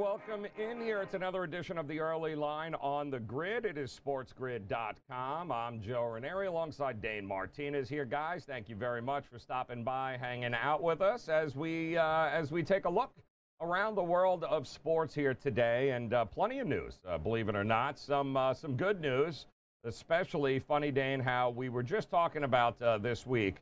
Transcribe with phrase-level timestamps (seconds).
[0.00, 1.02] Welcome in here.
[1.02, 3.66] It's another edition of the early line on the grid.
[3.66, 5.52] It is sportsgrid.com.
[5.52, 8.46] I'm Joe Ranieri alongside Dane Martinez here, guys.
[8.46, 12.50] Thank you very much for stopping by, hanging out with us as we uh, as
[12.50, 13.12] we take a look
[13.60, 16.98] around the world of sports here today, and uh, plenty of news.
[17.06, 19.44] Uh, believe it or not, some uh, some good news,
[19.84, 21.20] especially funny, Dane.
[21.20, 23.56] How we were just talking about uh, this week.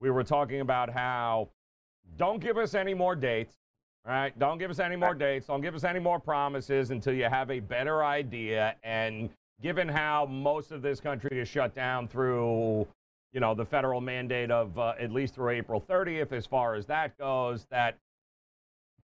[0.00, 1.50] We were talking about how
[2.16, 3.54] don't give us any more dates.
[4.08, 5.48] All right, don't give us any more dates.
[5.48, 8.74] Don't give us any more promises until you have a better idea.
[8.82, 9.28] And
[9.60, 12.86] given how most of this country is shut down through,
[13.34, 16.86] you know, the federal mandate of uh, at least through April 30th, as far as
[16.86, 17.98] that goes, that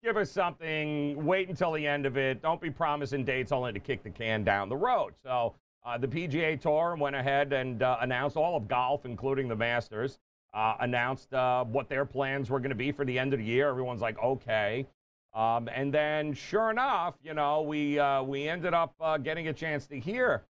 [0.04, 2.42] give us something, wait until the end of it.
[2.42, 5.14] Don't be promising dates only to kick the can down the road.
[5.24, 9.56] So uh, the PGA Tour went ahead and uh, announced all of golf, including the
[9.56, 10.18] Masters
[10.52, 13.44] uh, announced uh, what their plans were going to be for the end of the
[13.44, 13.68] year.
[13.68, 14.86] Everyone's like, okay.
[15.32, 19.52] Um, and then, sure enough, you know, we uh, we ended up uh, getting a
[19.52, 20.42] chance to hear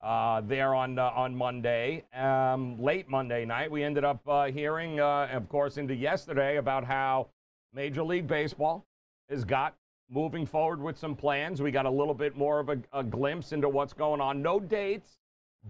[0.00, 3.68] uh, there on uh, on Monday, um, late Monday night.
[3.68, 4.20] We ended up
[4.52, 7.28] hearing, of course, into yesterday about how
[7.74, 8.86] Major League Baseball
[9.28, 9.74] has got
[10.08, 11.60] moving forward with some plans.
[11.60, 14.40] We got a little bit more of a, a glimpse into what's going on.
[14.40, 15.18] No dates,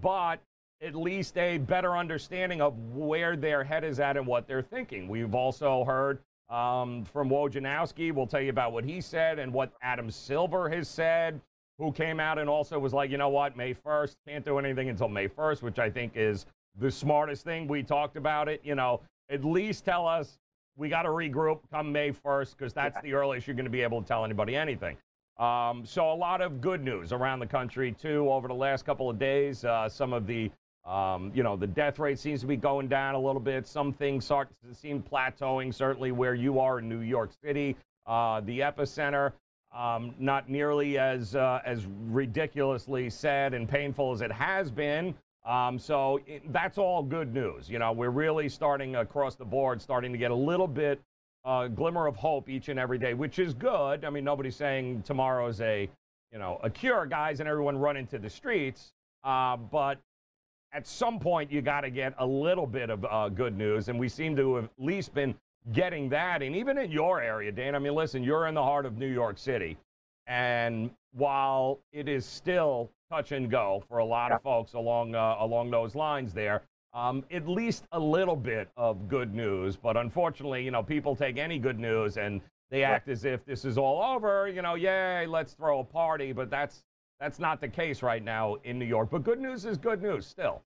[0.00, 0.40] but
[0.80, 5.08] at least a better understanding of where their head is at and what they're thinking.
[5.08, 8.12] We've also heard um, from Wojnarowski.
[8.12, 11.40] We'll tell you about what he said and what Adam Silver has said,
[11.78, 14.88] who came out and also was like, you know what, May 1st, can't do anything
[14.88, 16.46] until May 1st, which I think is
[16.78, 17.66] the smartest thing.
[17.66, 18.60] We talked about it.
[18.64, 20.38] You know, at least tell us
[20.76, 23.82] we got to regroup come May 1st because that's the earliest you're going to be
[23.82, 24.96] able to tell anybody anything.
[25.38, 29.10] Um, so a lot of good news around the country too over the last couple
[29.10, 29.64] of days.
[29.64, 30.50] Uh, some of the
[30.84, 33.66] um, you know, the death rate seems to be going down a little bit.
[33.66, 34.30] Some things
[34.72, 39.32] seem plateauing, certainly where you are in New York City, uh, the epicenter.
[39.76, 45.14] Um, not nearly as uh, as ridiculously sad and painful as it has been.
[45.44, 47.68] Um, so it, that's all good news.
[47.68, 51.02] You know, we're really starting across the board, starting to get a little bit
[51.44, 54.04] uh, glimmer of hope each and every day, which is good.
[54.06, 55.88] I mean, nobody's saying tomorrow's a
[56.32, 58.92] you know a cure, guys, and everyone run into the streets.
[59.24, 59.98] Uh, but
[60.72, 63.98] at some point you got to get a little bit of uh, good news, and
[63.98, 65.34] we seem to have at least been
[65.72, 66.42] getting that.
[66.42, 69.06] And even in your area, Dan, I mean, listen, you're in the heart of New
[69.06, 69.76] York City,
[70.26, 74.36] and while it is still touch and go for a lot yeah.
[74.36, 76.62] of folks along uh, along those lines there.
[76.94, 81.36] Um, at least a little bit of good news, but unfortunately, you know, people take
[81.36, 82.40] any good news and
[82.70, 84.48] they act as if this is all over.
[84.48, 86.82] You know, yay, let's throw a party, but that's
[87.20, 89.10] that's not the case right now in New York.
[89.10, 90.62] But good news is good news still.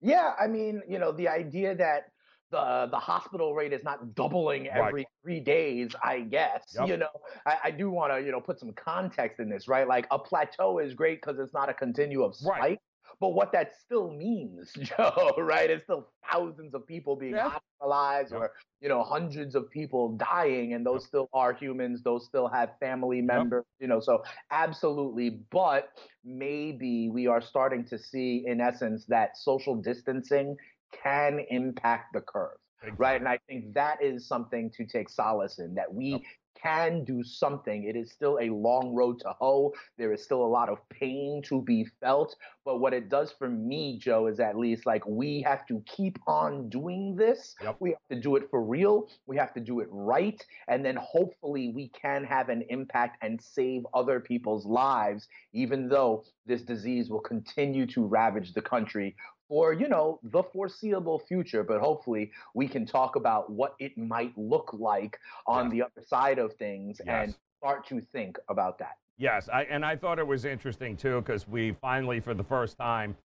[0.00, 2.10] Yeah, I mean, you know, the idea that
[2.50, 5.06] the the hospital rate is not doubling every right.
[5.22, 6.62] three days, I guess.
[6.78, 6.88] Yep.
[6.88, 7.08] You know,
[7.46, 9.88] I, I do want to, you know, put some context in this, right?
[9.88, 12.60] Like a plateau is great because it's not a continuous spike.
[12.60, 12.78] Right.
[13.20, 15.70] But what that still means, Joe, right?
[15.70, 17.50] It's still thousands of people being yeah.
[17.50, 21.08] hospitalized or, you know, hundreds of people dying, and those yep.
[21.08, 22.02] still are humans.
[22.02, 23.84] Those still have family members, yep.
[23.84, 25.40] you know, so absolutely.
[25.50, 25.90] But
[26.24, 30.56] maybe we are starting to see, in essence, that social distancing
[31.02, 32.56] can impact the curve.
[32.82, 33.02] Exactly.
[33.02, 33.20] Right.
[33.20, 36.20] And I think that is something to take solace in that we yep
[36.60, 37.84] can do something.
[37.84, 39.72] It is still a long road to hoe.
[39.98, 42.36] There is still a lot of pain to be felt.
[42.64, 46.18] But what it does for me, Joe, is at least like we have to keep
[46.26, 47.54] on doing this.
[47.62, 47.76] Yep.
[47.80, 49.08] We have to do it for real.
[49.26, 50.44] We have to do it right.
[50.68, 56.24] And then hopefully we can have an impact and save other people's lives, even though
[56.46, 59.16] this disease will continue to ravage the country
[59.48, 64.36] for you know the foreseeable future but hopefully we can talk about what it might
[64.36, 65.70] look like on yeah.
[65.70, 67.26] the other side of things yes.
[67.26, 71.20] and start to think about that yes I, and i thought it was interesting too
[71.20, 73.16] because we finally for the first time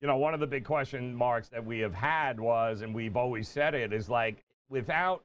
[0.00, 3.16] you know one of the big question marks that we have had was and we've
[3.16, 5.24] always said it is like without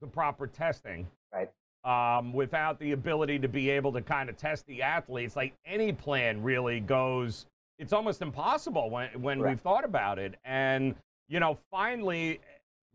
[0.00, 1.50] the proper testing right
[1.84, 5.92] um, without the ability to be able to kind of test the athletes like any
[5.92, 7.46] plan really goes
[7.78, 10.34] it's almost impossible when when we've thought about it.
[10.44, 10.94] And
[11.28, 12.40] you know, finally,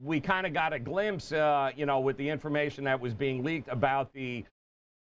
[0.02, 3.44] we kind of got a glimpse, uh, you know, with the information that was being
[3.44, 4.46] leaked about the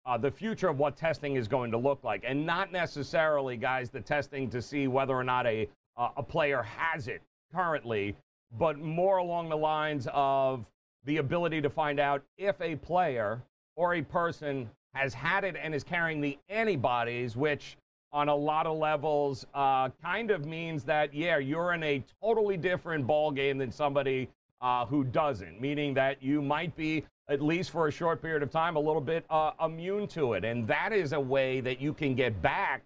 [0.06, 3.90] uh, the future of what testing is going to look like, and not necessarily, guys,
[3.90, 7.22] the testing to see whether or not a uh, a player has it
[7.54, 8.14] currently,
[8.58, 10.64] but more along the lines of
[11.04, 13.40] the ability to find out if a player
[13.76, 17.76] or a person has had it and is carrying the antibodies, which
[18.12, 22.56] on a lot of levels uh, kind of means that, yeah, you're in a totally
[22.56, 24.28] different ball game than somebody
[24.60, 28.50] uh, who doesn't, meaning that you might be, at least for a short period of
[28.50, 30.44] time, a little bit uh, immune to it.
[30.44, 32.82] And that is a way that you can get back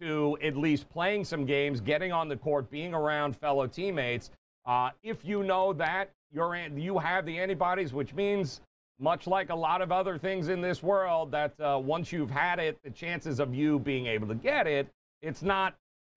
[0.00, 4.30] to at least playing some games, getting on the court, being around fellow teammates.
[4.66, 8.60] Uh, if you know that you're, you have the antibodies, which means
[8.98, 12.58] much like a lot of other things in this world, that uh, once you've had
[12.58, 14.88] it, the chances of you being able to get it,
[15.22, 15.74] it's not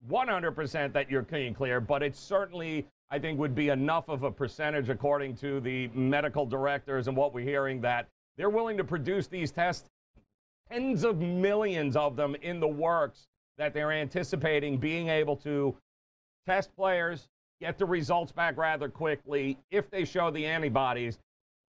[0.10, 4.32] 100% that you're clean clear, but it certainly, I think, would be enough of a
[4.32, 9.28] percentage, according to the medical directors and what we're hearing, that they're willing to produce
[9.28, 9.88] these tests,
[10.72, 13.28] tens of millions of them in the works,
[13.58, 15.76] that they're anticipating being able to
[16.48, 17.28] test players,
[17.60, 21.20] get the results back rather quickly if they show the antibodies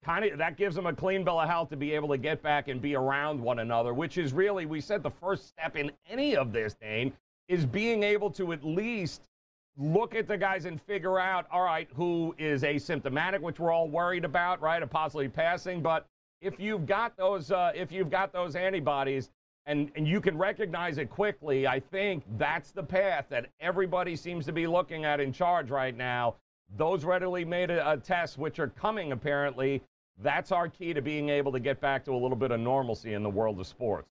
[0.05, 2.43] kind of that gives them a clean bill of health to be able to get
[2.43, 5.91] back and be around one another, which is really, we said the first step in
[6.09, 7.13] any of this, Dane,
[7.49, 9.29] is being able to at least
[9.77, 13.89] look at the guys and figure out, all right, who is asymptomatic, which we're all
[13.89, 15.81] worried about, right, of possibly passing.
[15.81, 16.07] But
[16.41, 19.31] if you've got those, uh, if you've got those antibodies,
[19.67, 24.47] and, and you can recognize it quickly, I think that's the path that everybody seems
[24.47, 26.37] to be looking at in charge right now
[26.77, 29.83] those readily made a, a test, which are coming apparently,
[30.23, 33.15] that's our key to being able to get back to a little bit of normalcy
[33.15, 34.09] in the world of sports.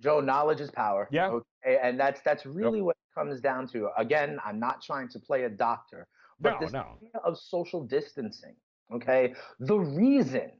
[0.00, 1.08] Joe, knowledge is power.
[1.10, 1.28] Yeah.
[1.28, 1.78] Okay?
[1.82, 2.86] And that's that's really yep.
[2.86, 3.90] what it comes down to.
[3.96, 6.06] Again, I'm not trying to play a doctor,
[6.40, 6.80] but no, this no.
[6.96, 8.54] idea of social distancing.
[8.92, 9.34] Okay.
[9.60, 10.50] The reason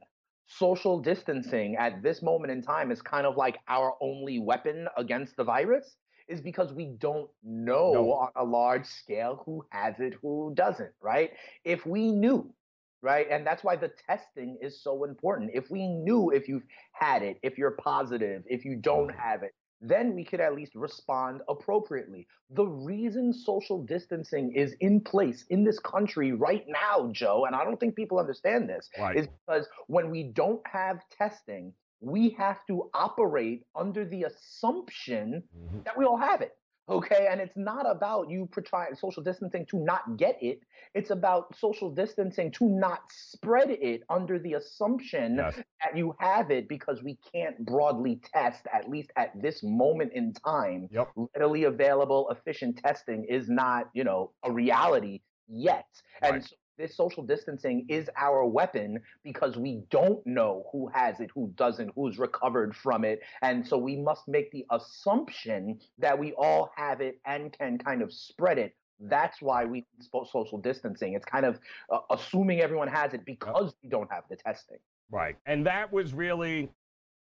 [0.47, 5.35] social distancing at this moment in time is kind of like our only weapon against
[5.37, 5.95] the virus
[6.27, 8.11] is because we don't know no.
[8.11, 11.31] on a large scale who has it, who doesn't, right?
[11.63, 12.53] If we knew,
[13.01, 13.27] right?
[13.29, 15.51] And that's why the testing is so important.
[15.53, 19.19] If we knew if you've had it, if you're positive, if you don't mm-hmm.
[19.19, 22.27] have it, then we could at least respond appropriately.
[22.49, 27.63] The reason social distancing is in place in this country right now, Joe, and I
[27.63, 29.15] don't think people understand this, right.
[29.15, 35.79] is because when we don't have testing, we have to operate under the assumption mm-hmm.
[35.85, 36.51] that we all have it.
[36.87, 37.27] Okay.
[37.29, 40.59] And it's not about you trying social distancing to not get it.
[40.93, 45.55] It's about social distancing to not spread it under the assumption yes.
[45.83, 50.33] that you have it because we can't broadly test, at least at this moment in
[50.33, 50.87] time.
[50.91, 51.11] Yep.
[51.35, 55.87] Readily available, efficient testing is not, you know, a reality yet.
[56.21, 56.35] Right.
[56.35, 61.29] And so this social distancing is our weapon because we don't know who has it,
[61.33, 63.21] who doesn't, who's recovered from it.
[63.41, 68.01] And so we must make the assumption that we all have it and can kind
[68.01, 68.75] of spread it.
[68.99, 69.85] That's why we
[70.31, 71.13] social distancing.
[71.13, 71.59] It's kind of
[71.91, 74.77] uh, assuming everyone has it because we don't have the testing.
[75.11, 75.35] Right.
[75.45, 76.69] And that was really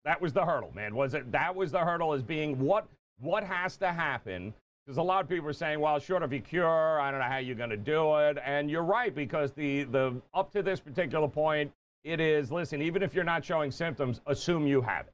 [0.05, 0.95] that was the hurdle, man.
[0.97, 2.89] Was it that was the hurdle as being what
[3.21, 4.53] what has to happen
[4.85, 7.27] because a lot of people are saying, well, short of a cure, I don't know
[7.27, 8.39] how you're going to do it.
[8.45, 11.73] And you're right, because the, the up to this particular point,
[12.05, 15.13] it is listen, even if you're not showing symptoms, assume you have it.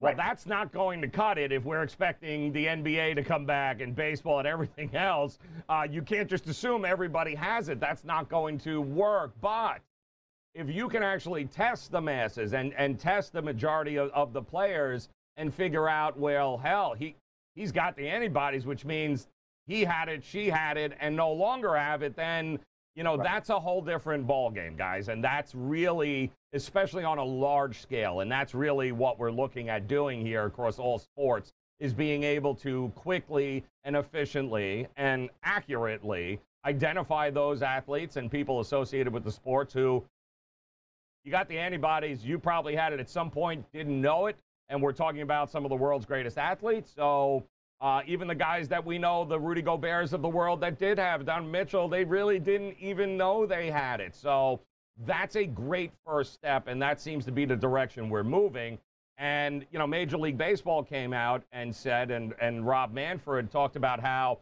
[0.00, 0.16] Well, right.
[0.16, 3.94] that's not going to cut it if we're expecting the NBA to come back and
[3.94, 5.38] baseball and everything else.
[5.68, 7.78] Uh, you can't just assume everybody has it.
[7.78, 9.32] That's not going to work.
[9.40, 9.80] But
[10.54, 14.42] if you can actually test the masses and, and test the majority of, of the
[14.42, 17.14] players and figure out, well, hell, he,
[17.54, 19.28] he's got the antibodies, which means
[19.66, 22.58] he had it, she had it, and no longer have it, then
[22.94, 23.24] you know right.
[23.24, 25.08] that's a whole different ballgame, guys.
[25.08, 29.88] And that's really, especially on a large scale, and that's really what we're looking at
[29.88, 37.30] doing here across all sports is being able to quickly and efficiently and accurately identify
[37.30, 40.02] those athletes and people associated with the sports who
[41.24, 44.36] you got the antibodies, you probably had it at some point, didn't know it,
[44.68, 46.92] and we're talking about some of the world's greatest athletes.
[46.94, 47.44] So
[47.80, 50.98] uh, even the guys that we know, the Rudy Gobert's of the world that did
[50.98, 54.14] have Don Mitchell, they really didn't even know they had it.
[54.14, 54.60] So
[55.06, 58.78] that's a great first step, and that seems to be the direction we're moving.
[59.18, 63.76] And you know, Major League Baseball came out and said, and and Rob Manfred talked
[63.76, 64.38] about how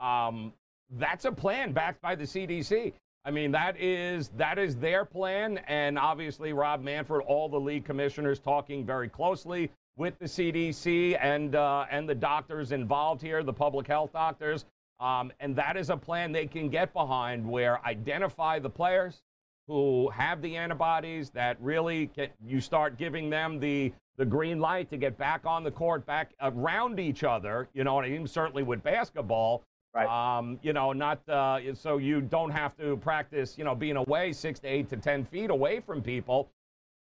[0.00, 0.52] um,
[0.90, 2.92] that's a plan backed by the CDC.
[3.26, 7.84] I mean, that is that is their plan, and obviously Rob Manfred, all the league
[7.84, 13.52] commissioners talking very closely with the CDC and uh, and the doctors involved here, the
[13.52, 14.64] public health doctors,
[15.00, 19.22] um, and that is a plan they can get behind, where identify the players
[19.66, 22.08] who have the antibodies that really
[22.46, 26.30] you start giving them the the green light to get back on the court, back
[26.42, 27.68] around each other.
[27.74, 29.64] You know, and even certainly with basketball,
[29.96, 30.38] Right.
[30.38, 34.34] Um, you know, not uh, so you don't have to practice, you know, being away
[34.34, 36.50] six to eight to 10 feet away from people.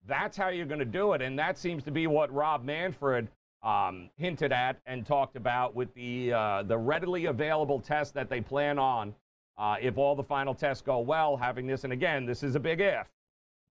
[0.07, 1.21] That's how you're going to do it.
[1.21, 3.27] And that seems to be what Rob Manfred
[3.61, 8.41] um, hinted at and talked about with the, uh, the readily available test that they
[8.41, 9.13] plan on.
[9.55, 12.59] Uh, if all the final tests go well, having this, and again, this is a
[12.59, 13.05] big if,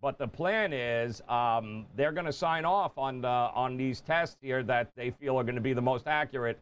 [0.01, 4.37] but the plan is um, they're going to sign off on, the, on these tests
[4.41, 6.61] here that they feel are going to be the most accurate,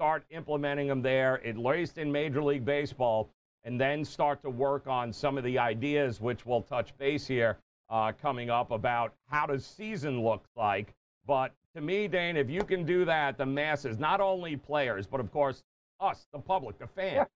[0.00, 3.28] start implementing them there, at least in Major League Baseball,
[3.64, 7.58] and then start to work on some of the ideas, which we'll touch base here
[7.90, 10.94] uh, coming up about how does season look like.
[11.26, 15.20] But to me, Dane, if you can do that, the masses, not only players, but
[15.20, 15.62] of course
[16.00, 17.28] us, the public, the fans,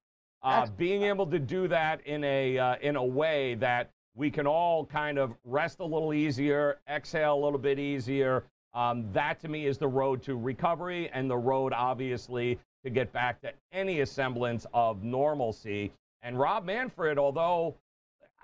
[0.42, 0.48] yeah.
[0.62, 4.46] uh, being able to do that in a uh, in a way that we can
[4.46, 8.44] all kind of rest a little easier, exhale a little bit easier.
[8.74, 13.12] Um, that to me is the road to recovery and the road, obviously, to get
[13.12, 15.92] back to any semblance of normalcy.
[16.22, 17.76] And Rob Manfred, although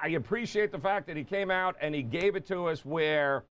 [0.02, 3.44] I appreciate the fact that he came out and he gave it to us where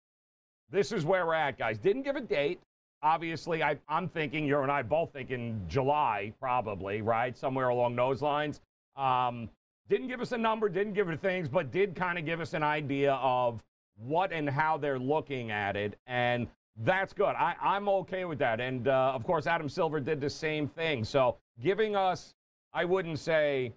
[0.72, 1.78] this is where we're at, guys.
[1.78, 2.60] Didn't give a date.
[3.02, 7.38] Obviously, I, am thinking, you and I both thinking July, probably, right?
[7.38, 8.62] Somewhere along those lines.
[8.96, 9.50] Um,
[9.90, 12.54] didn't give us a number, didn't give it things, but did kind of give us
[12.54, 13.64] an idea of
[13.98, 15.98] what and how they're looking at it.
[16.08, 16.48] And
[16.80, 17.36] that's good.
[17.38, 18.60] I, am okay with that.
[18.60, 21.04] And uh, of course, Adam Silver did the same thing.
[21.04, 22.34] So giving us,
[22.74, 23.74] I wouldn't say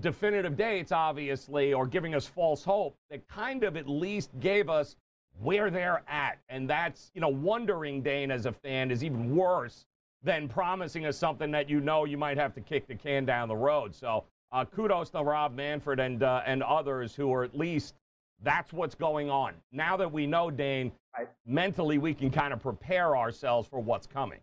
[0.00, 4.96] definitive dates, obviously, or giving us false hope, that kind of at least gave us
[5.40, 6.38] where they're at.
[6.48, 9.86] And that's, you know, wondering, Dane, as a fan, is even worse
[10.22, 13.48] than promising us something that you know you might have to kick the can down
[13.48, 13.94] the road.
[13.94, 17.94] So uh, kudos to Rob Manfred and, uh, and others who are at least
[18.42, 19.54] that's what's going on.
[19.72, 21.28] Now that we know, Dane, right.
[21.46, 24.40] mentally we can kind of prepare ourselves for what's coming.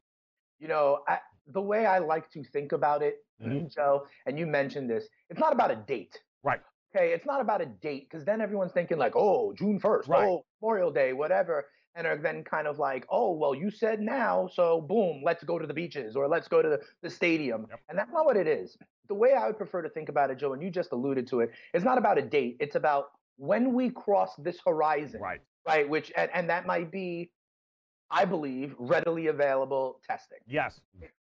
[0.59, 3.67] You know, I, the way I like to think about it, mm-hmm.
[3.67, 6.19] Joe, and you mentioned this, it's not about a date.
[6.43, 6.61] Right.
[6.95, 10.27] Okay, it's not about a date because then everyone's thinking like, oh, June 1st, right.
[10.27, 11.65] oh, Memorial Day, whatever.
[11.95, 15.59] And are then kind of like, oh, well, you said now, so boom, let's go
[15.59, 17.67] to the beaches or let's go to the, the stadium.
[17.69, 17.79] Yep.
[17.89, 18.77] And that's not what it is.
[19.09, 21.41] The way I would prefer to think about it, Joe, and you just alluded to
[21.41, 22.57] it, it's not about a date.
[22.59, 25.21] It's about when we cross this horizon.
[25.21, 25.41] Right.
[25.65, 25.87] Right.
[25.87, 27.31] Which, and, and that might be,
[28.11, 30.39] I believe, readily available testing.
[30.47, 30.79] Yes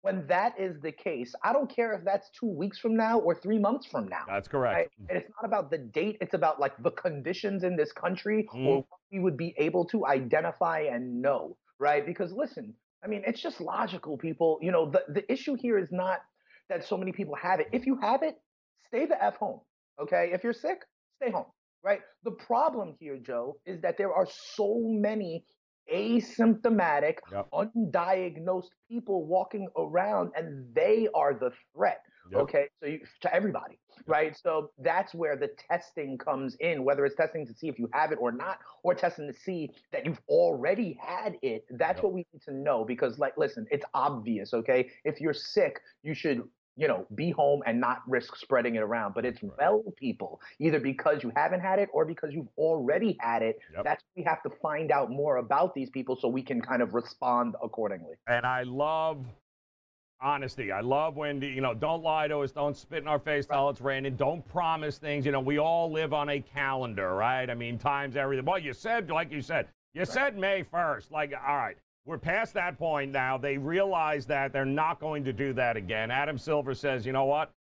[0.08, 3.36] when that is the case, I don't care if that's two weeks from now or
[3.36, 4.24] three months from now.
[4.26, 4.76] That's correct.
[4.76, 5.10] Right?
[5.10, 8.66] And it's not about the date, it's about like the conditions in this country mm.
[8.66, 12.06] or what we would be able to identify and know, right?
[12.06, 14.60] Because listen, I mean, it's just logical, people.
[14.62, 16.20] You know, the, the issue here is not
[16.70, 17.68] that so many people have it.
[17.74, 18.38] If you have it,
[18.88, 19.60] stay the F home.
[20.02, 20.30] Okay.
[20.32, 20.86] If you're sick,
[21.22, 21.48] stay home.
[21.88, 22.01] Right.
[22.25, 25.46] The problem here, Joe, is that there are so many
[25.89, 27.48] asymptomatic, yep.
[27.53, 32.01] undiagnosed people walking around, and they are the threat.
[32.29, 32.41] Yep.
[32.41, 34.03] Okay, so you, to everybody, yep.
[34.06, 34.38] right?
[34.38, 38.12] So that's where the testing comes in, whether it's testing to see if you have
[38.12, 41.63] it or not, or testing to see that you've already had it.
[41.70, 44.53] That's what we need to know because, like, listen, it's obvious.
[44.53, 46.44] Okay, if you're sick, you should
[46.78, 49.14] you know, be home and not risk spreading it around.
[49.14, 53.42] But it's well people, either because you haven't had it or because you've already had
[53.42, 53.60] it.
[53.76, 53.84] Yep.
[53.84, 56.94] That's we have to find out more about these people so we can kind of
[56.94, 58.16] respond accordingly.
[58.28, 59.26] And I love
[60.22, 60.72] honesty.
[60.72, 63.70] I love when you know, don't lie to us, don't spit in our face, tell
[63.70, 65.26] it's raining, don't promise things.
[65.26, 67.50] You know, we all live on a calendar, right?
[67.50, 68.46] I mean, times everything.
[68.46, 70.08] Well, you said, like you said, you right.
[70.08, 71.12] said May 1st.
[71.12, 73.38] Like, all right, we're past that point now.
[73.38, 76.10] They realize that they're not going to do that again.
[76.10, 77.52] Adam Silver says, you know what?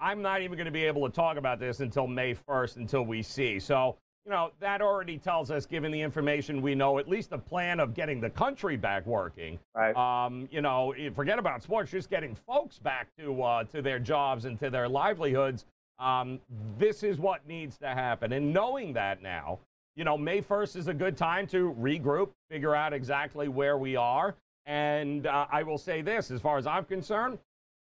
[0.00, 3.02] I'm not even going to be able to talk about this until May 1st until
[3.02, 3.58] we see.
[3.58, 7.38] So, you know, that already tells us, given the information we know, at least the
[7.38, 9.58] plan of getting the country back working.
[9.74, 9.96] Right.
[9.96, 14.44] Um, you know, forget about sports, just getting folks back to uh, to their jobs
[14.44, 15.64] and to their livelihoods.
[15.98, 16.38] Um,
[16.78, 18.32] this is what needs to happen.
[18.32, 19.58] And knowing that now,
[19.98, 23.96] you know, May 1st is a good time to regroup, figure out exactly where we
[23.96, 24.36] are.
[24.64, 27.36] And uh, I will say this as far as I'm concerned,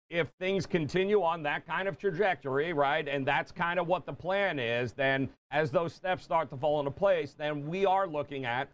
[0.10, 4.12] if things continue on that kind of trajectory, right, and that's kind of what the
[4.12, 8.44] plan is, then as those steps start to fall into place, then we are looking
[8.44, 8.68] at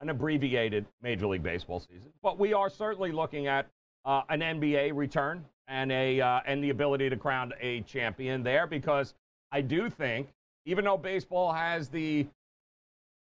[0.00, 2.12] an abbreviated Major League Baseball season.
[2.22, 3.66] But we are certainly looking at
[4.04, 8.68] uh, an NBA return and a uh, and the ability to crown a champion there
[8.68, 9.14] because
[9.50, 10.28] I do think,
[10.66, 12.28] even though baseball has the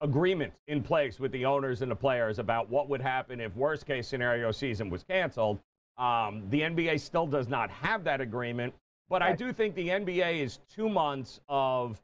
[0.02, 3.86] agreement in place with the owners and the players about what would happen if worst
[3.86, 5.60] case scenario season was canceled.
[5.98, 8.74] Um, the NBA still does not have that agreement,
[9.10, 9.32] but right.
[9.32, 12.02] I do think the NBA is two months of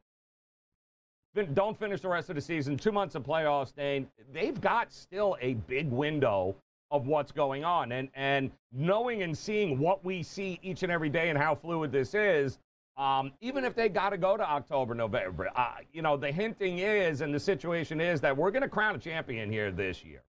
[1.54, 3.74] don't finish the rest of the season, two months of playoffs.
[3.76, 6.56] Dane, they've got still a big window
[6.92, 7.92] of what's going on.
[7.92, 11.92] And and knowing and seeing what we see each and every day and how fluid
[11.92, 12.60] this is,
[12.98, 16.80] um, even if they got to go to October, November, uh, you know, the hinting
[16.80, 20.24] is and the situation is that we're going to crown a champion here this year.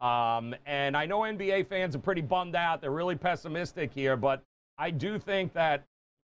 [0.00, 2.80] Um, and I know NBA fans are pretty bummed out.
[2.80, 4.42] They're really pessimistic here, but
[4.78, 5.84] I do think that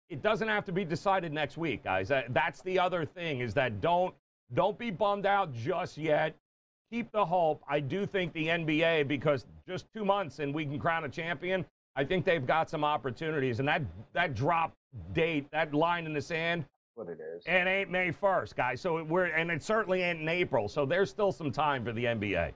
[0.09, 2.11] it doesn't have to be decided next week, guys.
[2.29, 4.15] That's the other thing is that don't
[4.55, 6.37] don't be bummed out just yet.
[6.91, 7.63] Keep the hope.
[7.69, 11.65] I do think the NBA, because just two months and we can crown a champion,
[11.97, 13.59] I think they've got some opportunities.
[13.59, 14.73] And that that drop
[15.13, 16.65] date, that line in the sand,
[16.97, 17.43] what it is.
[17.47, 18.81] It ain't May 1st, guys.
[18.81, 20.69] So we're and it certainly ain't in April.
[20.69, 22.53] So there's still some time for the NBA.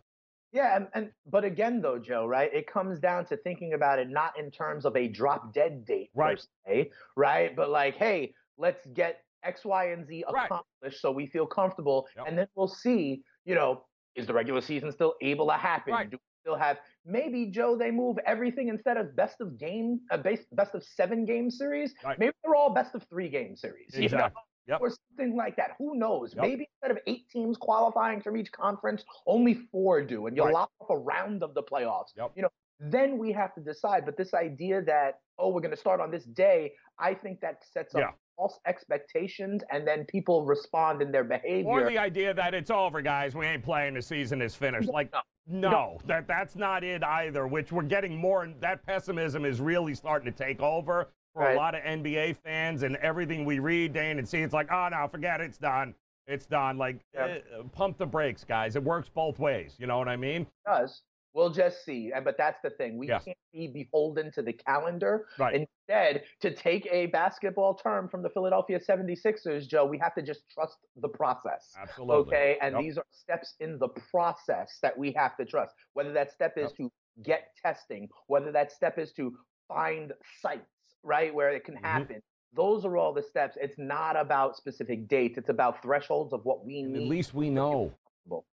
[0.52, 2.52] Yeah, and, and, but again though, Joe, right?
[2.52, 6.10] It comes down to thinking about it not in terms of a drop dead date
[6.14, 6.36] right.
[6.36, 7.54] per se, right?
[7.54, 10.92] But like, hey, let's get X, Y, and Z accomplished right.
[10.92, 12.26] so we feel comfortable, yep.
[12.26, 13.22] and then we'll see.
[13.44, 13.84] You know,
[14.16, 15.92] is the regular season still able to happen?
[15.92, 16.10] Right.
[16.10, 16.18] Do
[16.50, 17.76] still have maybe Joe?
[17.76, 21.50] They move everything instead of best of game, a uh, best best of seven game
[21.50, 21.94] series.
[22.04, 22.18] Right.
[22.18, 23.94] Maybe they're all best of three game series.
[23.94, 24.04] Exactly.
[24.08, 24.30] You know?
[24.68, 24.80] Yep.
[24.82, 25.70] Or something like that.
[25.78, 26.32] Who knows?
[26.34, 26.42] Yep.
[26.42, 30.54] Maybe instead of eight teams qualifying from each conference, only four do, and you right.
[30.54, 32.12] lock off a round of the playoffs.
[32.16, 32.32] Yep.
[32.36, 34.04] You know, then we have to decide.
[34.04, 37.64] But this idea that oh, we're going to start on this day, I think that
[37.72, 38.10] sets up yeah.
[38.40, 41.68] False expectations, and then people respond in their behavior.
[41.68, 43.34] Or the idea that it's over, guys.
[43.34, 43.94] We ain't playing.
[43.94, 44.88] The season is finished.
[44.88, 45.12] Like.
[45.12, 45.70] No.
[45.70, 47.48] No, that that's not it either.
[47.48, 48.48] Which we're getting more.
[48.60, 51.56] That pessimism is really starting to take over for right.
[51.56, 54.38] a lot of NBA fans and everything we read, Dane, and see.
[54.38, 55.94] It's like, oh no, forget it, it's done.
[56.28, 56.78] It's done.
[56.78, 57.44] Like, yep.
[57.58, 58.76] uh, pump the brakes, guys.
[58.76, 59.74] It works both ways.
[59.78, 60.42] You know what I mean?
[60.42, 61.02] It does.
[61.32, 62.10] We'll just see.
[62.24, 62.98] But that's the thing.
[62.98, 63.24] We yes.
[63.24, 65.26] can't be beholden to the calendar.
[65.38, 65.66] Right.
[65.88, 70.48] Instead, to take a basketball term from the Philadelphia 76ers, Joe, we have to just
[70.50, 71.72] trust the process.
[71.80, 72.36] Absolutely.
[72.36, 72.58] Okay.
[72.60, 72.82] And yep.
[72.82, 75.74] these are steps in the process that we have to trust.
[75.94, 76.76] Whether that step is yep.
[76.76, 79.36] to get testing, whether that step is to
[79.68, 80.64] find sites,
[81.02, 82.16] right, where it can happen.
[82.16, 82.56] Mm-hmm.
[82.56, 83.56] Those are all the steps.
[83.60, 85.38] It's not about specific dates.
[85.38, 87.02] It's about thresholds of what we and need.
[87.04, 87.92] At least we know.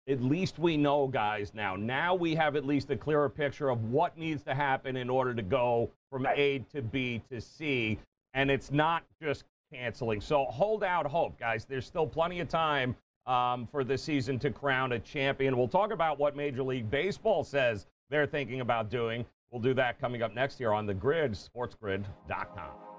[0.08, 1.76] At least we know, guys, now.
[1.76, 5.34] Now we have at least a clearer picture of what needs to happen in order
[5.34, 6.26] to go from.
[6.26, 7.98] A to B to C.
[8.34, 10.20] And it's not just canceling.
[10.20, 11.64] So hold out hope, guys.
[11.64, 12.94] There's still plenty of time
[13.26, 15.56] um, for the season to crown a champion.
[15.56, 19.24] We'll talk about what Major League Baseball says they're thinking about doing.
[19.50, 22.93] We'll do that coming up next year on the grid, sportsgrid.com.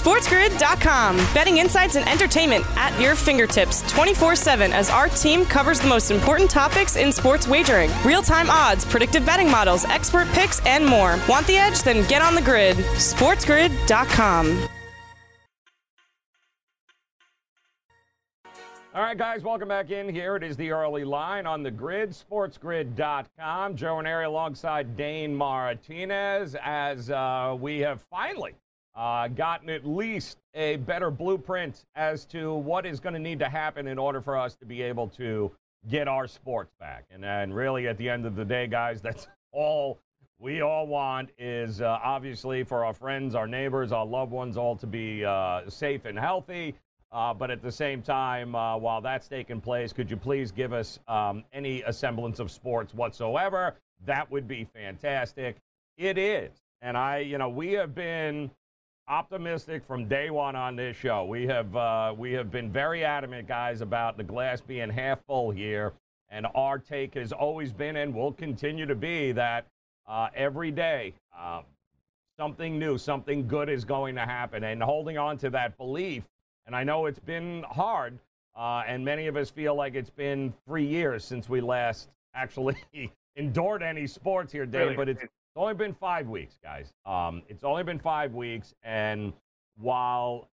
[0.00, 1.16] SportsGrid.com.
[1.34, 6.10] Betting insights and entertainment at your fingertips 24 7 as our team covers the most
[6.10, 11.18] important topics in sports wagering real time odds, predictive betting models, expert picks, and more.
[11.28, 11.82] Want the edge?
[11.82, 12.76] Then get on the grid.
[12.76, 14.68] SportsGrid.com.
[18.92, 20.34] All right, guys, welcome back in here.
[20.34, 23.76] It is the early line on the grid, sportsgrid.com.
[23.76, 28.54] Joe Ranieri alongside Dane Martinez as uh, we have finally
[28.94, 33.48] uh, gotten at least a better blueprint as to what is going to need to
[33.48, 35.50] happen in order for us to be able to
[35.88, 37.04] get our sports back.
[37.10, 39.98] And, and really, at the end of the day, guys, that's all
[40.38, 44.74] we all want is uh, obviously for our friends, our neighbors, our loved ones all
[44.76, 46.74] to be uh, safe and healthy.
[47.12, 50.72] Uh, but at the same time, uh, while that's taking place, could you please give
[50.72, 53.74] us um, any semblance of sports whatsoever?
[54.06, 55.56] That would be fantastic.
[55.98, 56.50] It is.
[56.82, 58.50] And I, you know, we have been
[59.10, 61.24] optimistic from day one on this show.
[61.24, 65.50] We have uh, we have been very adamant, guys, about the glass being half full
[65.50, 65.92] here,
[66.30, 69.66] and our take has always been and will continue to be that
[70.06, 71.62] uh, every day uh,
[72.38, 76.22] something new, something good is going to happen, and holding on to that belief.
[76.66, 78.16] And I know it's been hard,
[78.56, 82.76] uh, and many of us feel like it's been three years since we last actually
[83.34, 84.80] endured any sports here, Dave.
[84.82, 84.96] Really?
[84.96, 86.92] But it's it's only been five weeks, guys.
[87.04, 89.32] Um, it's only been five weeks, and
[89.76, 90.48] while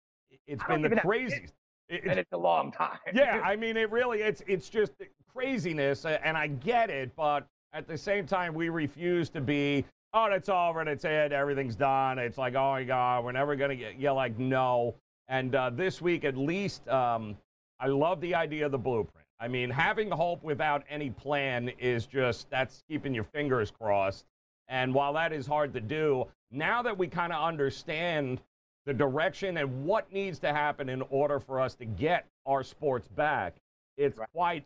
[0.47, 1.53] it's been the craziest,
[1.91, 2.99] it, and it's a long time.
[3.13, 4.93] yeah, I mean, it really it's it's just
[5.31, 9.85] craziness, and I get it, but at the same time, we refuse to be.
[10.15, 10.81] Oh, it's over.
[10.89, 11.31] It's it.
[11.31, 12.19] Everything's done.
[12.19, 14.01] It's like, oh my God, we're never gonna get.
[14.01, 14.95] Yeah, like no.
[15.29, 17.37] And uh, this week, at least, um,
[17.81, 19.27] I love the idea of the blueprint.
[19.41, 24.25] I mean, having hope without any plan is just that's keeping your fingers crossed.
[24.69, 28.41] And while that is hard to do, now that we kind of understand
[28.85, 33.09] the direction and what needs to happen in order for us to get our sports
[33.09, 33.55] back,
[33.97, 34.29] it's right.
[34.33, 34.65] quite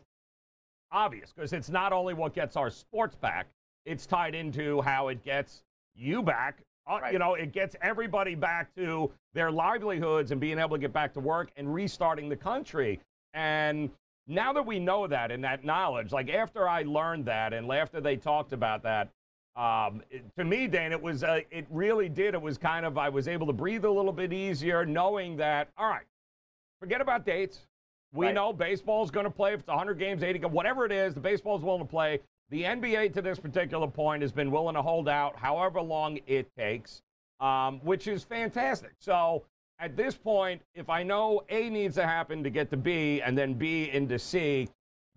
[0.91, 3.47] obvious because it's not only what gets our sports back,
[3.85, 5.63] it's tied into how it gets
[5.95, 6.61] you back.
[6.89, 7.13] Uh, right.
[7.13, 11.13] You know, it gets everybody back to their livelihoods and being able to get back
[11.13, 12.99] to work and restarting the country.
[13.33, 13.89] And
[14.27, 18.01] now that we know that and that knowledge, like after I learned that and after
[18.01, 19.09] they talked about that,
[19.55, 22.33] um, it, to me, Dan, it was uh, it really did.
[22.33, 25.69] It was kind of I was able to breathe a little bit easier, knowing that
[25.77, 26.05] all right,
[26.79, 27.67] forget about dates.
[28.13, 28.35] We right.
[28.35, 31.13] know baseball is going to play if it's 100 games, 80 games, whatever it is.
[31.13, 32.19] The baseball is willing to play.
[32.49, 36.49] The NBA to this particular point has been willing to hold out however long it
[36.57, 37.01] takes,
[37.39, 38.91] um, which is fantastic.
[38.99, 39.45] So
[39.79, 43.37] at this point, if I know A needs to happen to get to B and
[43.37, 44.67] then B into C,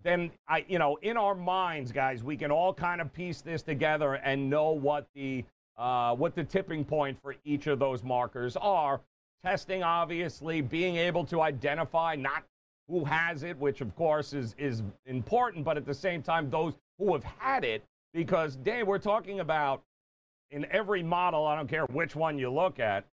[0.05, 3.63] then I, you know, in our minds, guys, we can all kind of piece this
[3.63, 5.43] together and know what the
[5.77, 9.01] uh, what the tipping point for each of those markers are.
[9.43, 12.43] Testing, obviously, being able to identify not
[12.87, 16.73] who has it, which of course is is important, but at the same time, those
[16.99, 19.81] who have had it, because Dave, we're talking about
[20.51, 21.47] in every model.
[21.47, 23.05] I don't care which one you look at.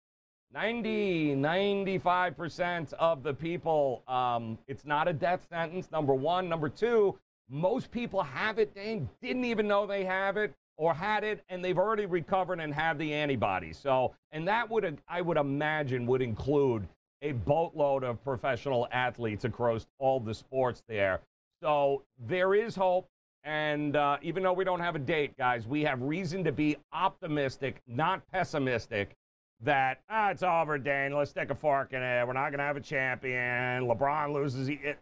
[0.52, 6.48] 90, 95% of the people, um, it's not a death sentence, number one.
[6.48, 7.16] Number two,
[7.48, 11.64] most people have it, they didn't even know they have it or had it, and
[11.64, 13.78] they've already recovered and have the antibodies.
[13.78, 16.88] So, and that would, I would imagine, would include
[17.22, 21.20] a boatload of professional athletes across all the sports there.
[21.62, 23.06] So there is hope.
[23.44, 26.76] And uh, even though we don't have a date, guys, we have reason to be
[26.92, 29.16] optimistic, not pessimistic,
[29.62, 31.12] that, ah, it's over, Dan.
[31.12, 32.26] Let's stick a fork in it.
[32.26, 33.86] We're not going to have a champion.
[33.86, 34.68] LeBron loses.
[34.68, 34.98] It.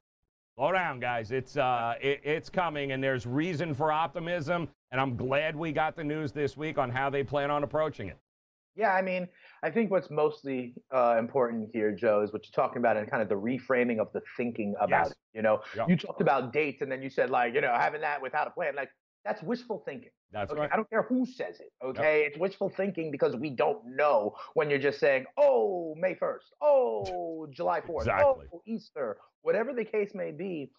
[0.56, 1.30] Slow down, guys.
[1.30, 4.68] It's, uh, it, it's coming, and there's reason for optimism.
[4.90, 8.08] And I'm glad we got the news this week on how they plan on approaching
[8.08, 8.16] it.
[8.74, 9.28] Yeah, I mean,
[9.62, 13.20] I think what's mostly uh, important here, Joe, is what you're talking about and kind
[13.22, 15.10] of the reframing of the thinking about yes.
[15.10, 15.16] it.
[15.34, 15.88] You know, yep.
[15.88, 18.50] you talked about dates and then you said, like, you know, having that without a
[18.50, 18.76] plan.
[18.76, 18.90] Like,
[19.28, 20.10] that's wishful thinking.
[20.32, 20.60] That's okay?
[20.60, 20.70] right.
[20.72, 21.70] I don't care who says it.
[21.84, 22.22] Okay.
[22.22, 22.28] Yep.
[22.28, 27.46] It's wishful thinking because we don't know when you're just saying, oh, May 1st, oh,
[27.50, 28.46] July 4th, exactly.
[28.52, 30.70] oh, Easter, whatever the case may be.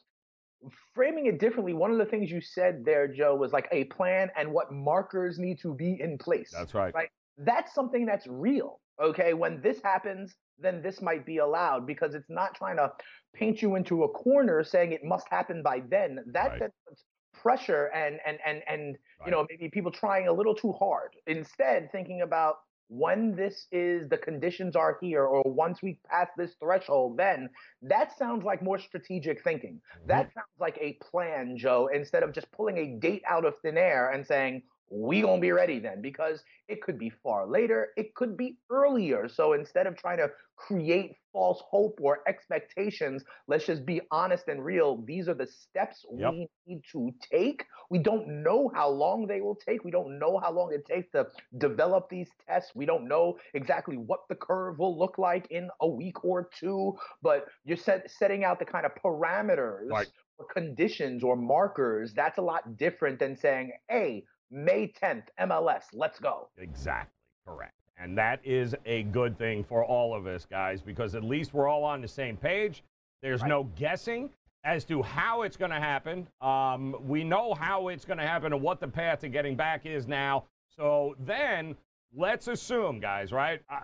[0.93, 4.29] Framing it differently, one of the things you said there, Joe, was like a plan
[4.35, 6.51] and what markers need to be in place.
[6.51, 6.93] That's right.
[6.93, 7.09] Right
[7.39, 8.79] that's something that's real.
[9.01, 12.91] Okay, when this happens, then this might be allowed because it's not trying to
[13.33, 16.19] paint you into a corner saying it must happen by then.
[16.33, 16.59] That right.
[16.59, 17.05] then puts
[17.41, 19.25] pressure and and and and right.
[19.25, 21.15] you know maybe people trying a little too hard.
[21.27, 22.57] Instead, thinking about
[22.89, 27.47] when this is the conditions are here or once we pass this threshold then
[27.83, 30.07] that sounds like more strategic thinking mm-hmm.
[30.07, 33.77] that sounds like a plan joe instead of just pulling a date out of thin
[33.77, 38.13] air and saying we gonna be ready then because it could be far later it
[38.15, 43.85] could be earlier so instead of trying to create false hope or expectations let's just
[43.85, 46.31] be honest and real these are the steps yep.
[46.31, 50.37] we need to take we don't know how long they will take we don't know
[50.39, 51.25] how long it takes to
[51.59, 55.87] develop these tests we don't know exactly what the curve will look like in a
[55.87, 60.07] week or two but you're set, setting out the kind of parameters right.
[60.39, 65.83] or conditions or markers that's a lot different than saying hey May 10th, MLS.
[65.93, 66.49] Let's go.
[66.57, 67.13] Exactly
[67.45, 67.73] correct.
[67.97, 71.67] And that is a good thing for all of us, guys, because at least we're
[71.67, 72.83] all on the same page.
[73.21, 73.49] There's right.
[73.49, 74.29] no guessing
[74.63, 76.27] as to how it's going to happen.
[76.41, 79.85] Um, we know how it's going to happen and what the path to getting back
[79.85, 80.45] is now.
[80.69, 81.75] So then
[82.15, 83.61] let's assume, guys, right?
[83.69, 83.81] Uh,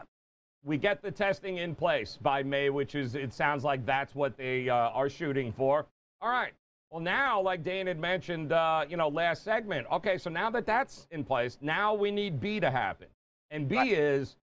[0.63, 4.37] we get the testing in place by May, which is, it sounds like that's what
[4.37, 5.85] they uh, are shooting for.
[6.21, 6.53] All right.
[6.95, 9.85] Well, now, like Dane had mentioned, uh, you know, last segment.
[9.91, 13.07] Okay, so now that that's in place, now we need B to happen,
[13.51, 13.91] and B right.
[13.91, 14.37] is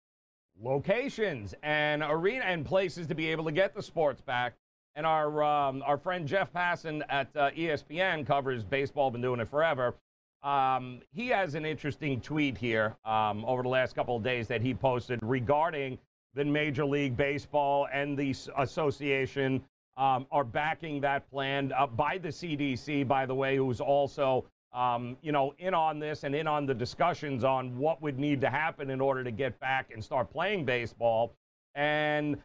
[0.59, 4.55] locations and arena and places to be able to get the sports back.
[4.97, 9.49] And our um, our friend Jeff Passan at uh, ESPN covers baseball, been doing it
[9.51, 9.95] forever.
[10.43, 14.63] Um, he has an interesting tweet here um, over the last couple of days that
[14.63, 15.99] he posted regarding
[16.33, 19.63] the Major League Baseball and the association
[19.99, 25.17] um, are backing that plan uh, by the CDC, by the way, who's also, um,
[25.23, 28.49] you know, in on this and in on the discussions on what would need to
[28.49, 31.33] happen in order to get back and start playing baseball.
[31.75, 32.39] And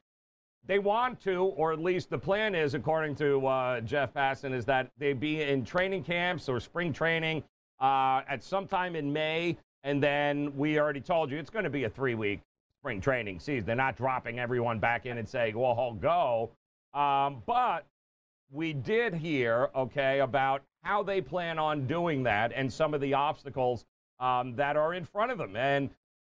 [0.66, 4.66] they want to, or at least the plan is, according to uh, Jeff Passan, is
[4.66, 7.44] that they be in training camps or spring training
[7.80, 9.58] uh, at some time in May.
[9.84, 12.40] And then we already told you it's going to be a three week
[12.80, 13.66] spring training season.
[13.66, 16.50] They're not dropping everyone back in and saying, well, I'll go.
[16.94, 17.86] Um, but
[18.52, 23.14] we did hear, okay, about how they plan on doing that and some of the
[23.14, 23.86] obstacles
[24.20, 25.56] um, that are in front of them.
[25.56, 25.90] And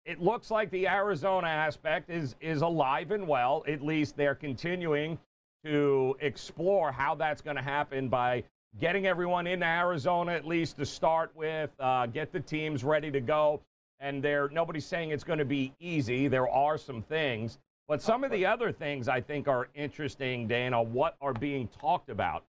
[0.06, 3.64] it looks like the Arizona aspect is is alive and well.
[3.68, 5.18] At least they're continuing
[5.64, 8.44] to explore how that's going to happen by
[8.80, 13.20] getting everyone into Arizona at least to start with, uh, get the teams ready to
[13.20, 13.62] go.
[14.00, 16.28] And there, nobody's saying it's going to be easy.
[16.28, 20.82] There are some things, but some of the other things I think are interesting, Dana.
[20.82, 22.44] What are being talked about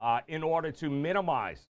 [0.00, 1.68] uh, in order to minimize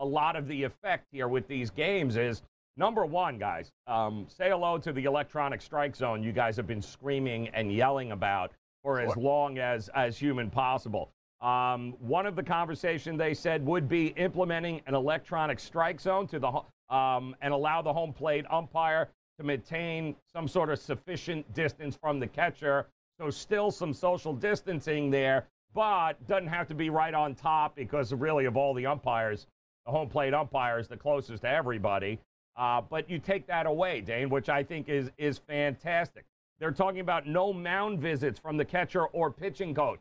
[0.00, 2.42] a lot of the effect here with these games is
[2.76, 3.70] number one, guys.
[3.86, 6.24] Um, say hello to the electronic strike zone.
[6.24, 8.50] You guys have been screaming and yelling about
[8.82, 11.10] for as long as as human possible.
[11.40, 16.40] Um, one of the conversation they said would be implementing an electronic strike zone to
[16.40, 21.96] the um, and allow the home plate umpire to maintain some sort of sufficient distance
[21.96, 22.86] from the catcher.
[23.18, 28.12] So still some social distancing there, but doesn't have to be right on top because
[28.12, 29.46] really of all the umpires,
[29.86, 32.18] the home plate umpire is the closest to everybody.
[32.56, 36.24] Uh, but you take that away, Dane, which I think is is fantastic.
[36.60, 40.00] They're talking about no mound visits from the catcher or pitching coach.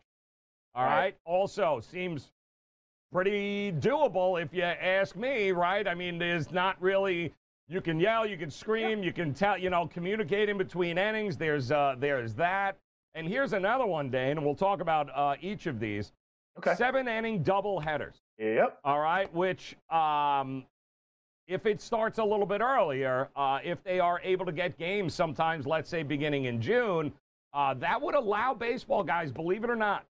[0.76, 0.96] All right.
[0.96, 1.18] right.
[1.26, 2.32] Also, seems
[3.12, 5.88] pretty doable if you ask me, right?
[5.88, 7.34] I mean, there's not really.
[7.70, 11.38] You can yell, you can scream, you can tell, you know, communicate in between innings.
[11.38, 12.78] There's uh, there's that.
[13.16, 16.12] And here's another one, Dane, and we'll talk about uh, each of these.
[16.58, 16.76] Okay.
[16.76, 18.16] Seven inning double headers.
[18.38, 18.80] Yep.
[18.84, 20.66] All right, which um,
[21.48, 25.14] if it starts a little bit earlier, uh, if they are able to get games
[25.14, 27.14] sometimes, let's say beginning in June,
[27.54, 30.06] uh, that would allow baseball guys, believe it or not,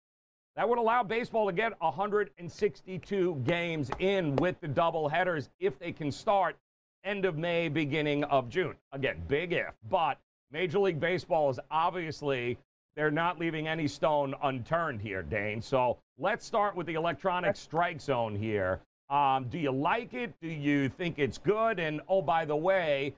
[0.55, 5.91] that would allow baseball to get 162 games in with the double headers if they
[5.91, 6.55] can start
[7.03, 8.75] end of May, beginning of June.
[8.91, 10.17] Again, big if, but
[10.51, 12.57] Major League Baseball is obviously
[12.95, 15.61] they're not leaving any stone unturned here, Dane.
[15.61, 18.79] So let's start with the electronic strike zone here.
[19.09, 20.33] Um, do you like it?
[20.41, 21.79] Do you think it's good?
[21.79, 23.15] And oh, by the way,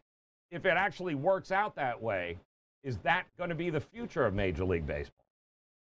[0.51, 2.37] if it actually works out that way,
[2.83, 5.25] is that going to be the future of Major League Baseball?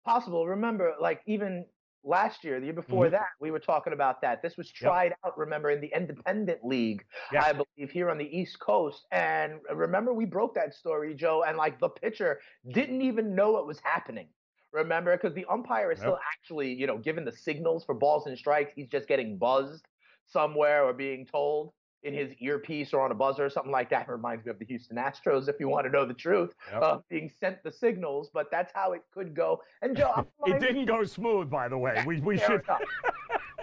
[0.05, 0.47] possible.
[0.47, 1.65] Remember, like even
[2.06, 3.13] last year, the year before mm-hmm.
[3.13, 4.41] that, we were talking about that.
[4.41, 5.18] This was tried yep.
[5.26, 7.44] out, remember, in the Independent League, yes.
[7.46, 9.06] I believe, here on the East Coast.
[9.12, 12.39] And remember, we broke that story, Joe, and like the pitcher
[12.72, 14.28] didn't even know it was happening.
[14.72, 16.04] Remember, because the umpire is yep.
[16.04, 18.72] still actually, you know, given the signals for balls and strikes.
[18.76, 19.86] He's just getting buzzed
[20.28, 21.72] somewhere or being told
[22.06, 24.08] in his earpiece or on a buzzer or something like that.
[24.08, 26.82] It reminds me of the Houston Astros, if you want to know the truth, yep.
[26.82, 28.30] uh, being sent the signals.
[28.34, 29.62] But that's how it could go.
[29.82, 32.04] And Joe, it didn't go smooth, by the way.
[32.06, 32.63] We we should.
[32.63, 32.82] Enough.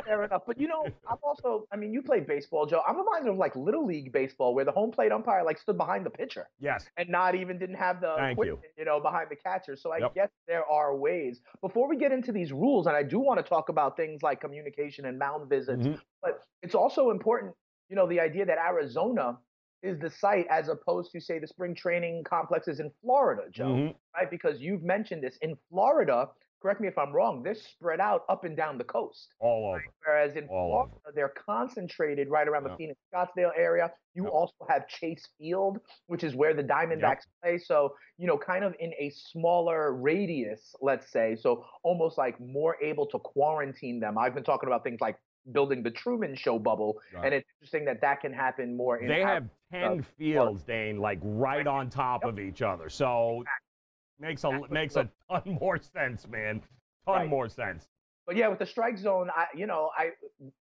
[0.05, 0.42] Fair enough.
[0.46, 2.83] But you know, I'm also, I mean, you played baseball, Joe.
[2.87, 6.05] I'm reminded of like little league baseball where the home plate umpire like stood behind
[6.05, 6.48] the pitcher.
[6.59, 6.87] Yes.
[6.96, 8.59] And not even didn't have the Thank you.
[8.76, 9.76] you know, behind the catcher.
[9.76, 10.14] So I yep.
[10.14, 11.40] guess there are ways.
[11.61, 14.40] Before we get into these rules, and I do want to talk about things like
[14.40, 16.00] communication and mound visits, mm-hmm.
[16.20, 17.55] but it's also important
[17.92, 19.37] you know, the idea that Arizona
[19.83, 23.92] is the site as opposed to say the spring training complexes in Florida, Joe, mm-hmm.
[24.16, 24.31] right?
[24.31, 26.31] Because you've mentioned this in Florida.
[26.62, 27.42] Correct me if I'm wrong.
[27.42, 29.35] They're spread out up and down the coast.
[29.40, 29.76] All over.
[29.76, 29.87] Right?
[30.07, 31.12] Whereas in All Florida, over.
[31.14, 32.72] they're concentrated right around yep.
[32.72, 33.90] the Phoenix Scottsdale area.
[34.14, 34.33] You yep.
[34.33, 37.42] also have Chase Field, which is where the Diamondbacks yep.
[37.42, 37.59] play.
[37.59, 41.37] So, you know, kind of in a smaller radius, let's say.
[41.38, 44.16] So almost like more able to quarantine them.
[44.16, 45.18] I've been talking about things like
[45.50, 47.26] building the Truman Show bubble, right.
[47.26, 48.98] and it's interesting that that can happen more.
[48.98, 52.33] In they have ten fields, Dane, like right on top yep.
[52.33, 53.42] of each other, so
[54.20, 54.28] exactly.
[54.28, 54.74] makes a exactly.
[54.74, 56.62] makes a ton more sense, man.
[57.07, 57.28] Ton right.
[57.28, 57.88] more sense.
[58.26, 60.11] But yeah, with the strike zone, I, you know, I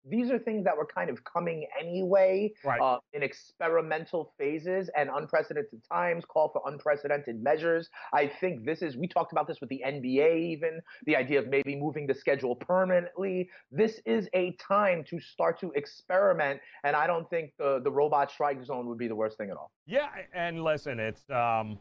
[0.06, 2.82] these are things that were kind of coming anyway right.
[2.82, 7.89] uh, in experimental phases and unprecedented times call for unprecedented measures.
[8.13, 11.47] I think this is we talked about this with the NBA even the idea of
[11.47, 13.50] maybe moving the schedule permanently.
[13.71, 18.32] This is a time to start to experiment, and I don't think the the robot
[18.32, 19.71] strike zone would be the worst thing at all.
[19.86, 21.78] Yeah, and listen, it's um,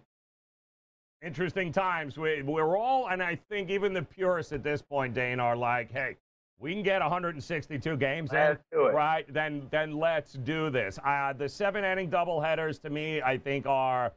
[1.23, 2.17] interesting times.
[2.19, 5.91] We, we're all, and I think even the purists at this point, Dane, are like,
[5.93, 6.17] hey,
[6.59, 8.59] we can get 162 games in,
[8.95, 9.33] right?
[9.33, 10.99] Then, then let's do this.
[11.05, 14.13] Uh, the seven inning doubleheaders to me, I think, are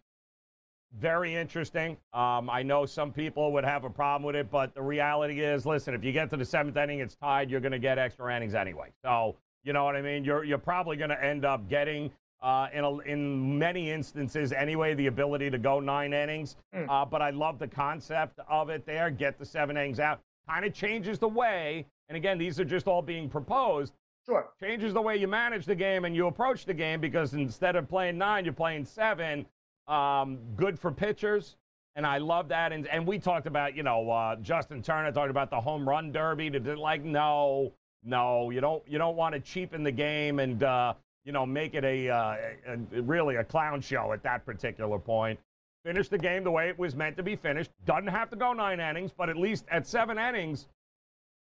[1.00, 1.98] very interesting.
[2.14, 5.66] Um, I know some people would have a problem with it, but the reality is,
[5.66, 7.50] listen, if you get to the seventh inning, it's tied.
[7.50, 8.92] You're going to get extra innings anyway.
[9.04, 10.24] So, you know what I mean?
[10.24, 12.12] You're you're probably going to end up getting
[12.44, 16.58] uh, in, a, in many instances, anyway, the ability to go nine innings.
[16.76, 16.88] Mm.
[16.90, 19.10] Uh, but I love the concept of it there.
[19.10, 20.20] Get the seven innings out.
[20.48, 23.94] Kind of changes the way, and again, these are just all being proposed.
[24.26, 24.50] Sure.
[24.60, 27.90] Changes the way you manage the game and you approach the game because instead of
[27.90, 29.46] playing nine, you're playing seven.
[29.88, 31.58] Um, good for pitchers.
[31.96, 32.72] And I love that.
[32.72, 36.12] And, and we talked about, you know, uh, Justin Turner talked about the home run
[36.12, 36.50] derby.
[36.50, 40.94] To like, no, no, you don't, you don't want to cheapen the game and uh,
[41.26, 42.36] you know, make it a, uh,
[42.68, 45.40] a, really a clown show at that particular point.
[45.86, 47.72] Finish the game the way it was meant to be finished.
[47.86, 50.68] Doesn't have to go nine innings, but at least at seven innings,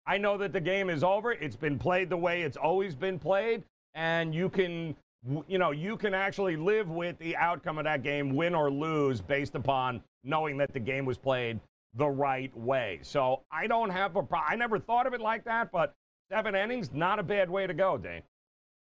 [0.05, 1.33] I know that the game is over.
[1.33, 4.95] It's been played the way it's always been played, and you can,
[5.47, 9.21] you know, you can actually live with the outcome of that game, win or lose,
[9.21, 11.59] based upon knowing that the game was played
[11.95, 12.99] the right way.
[13.01, 14.49] So I don't have a problem.
[14.49, 15.93] I never thought of it like that, but
[16.31, 18.21] seven innings, not a bad way to go, Dane.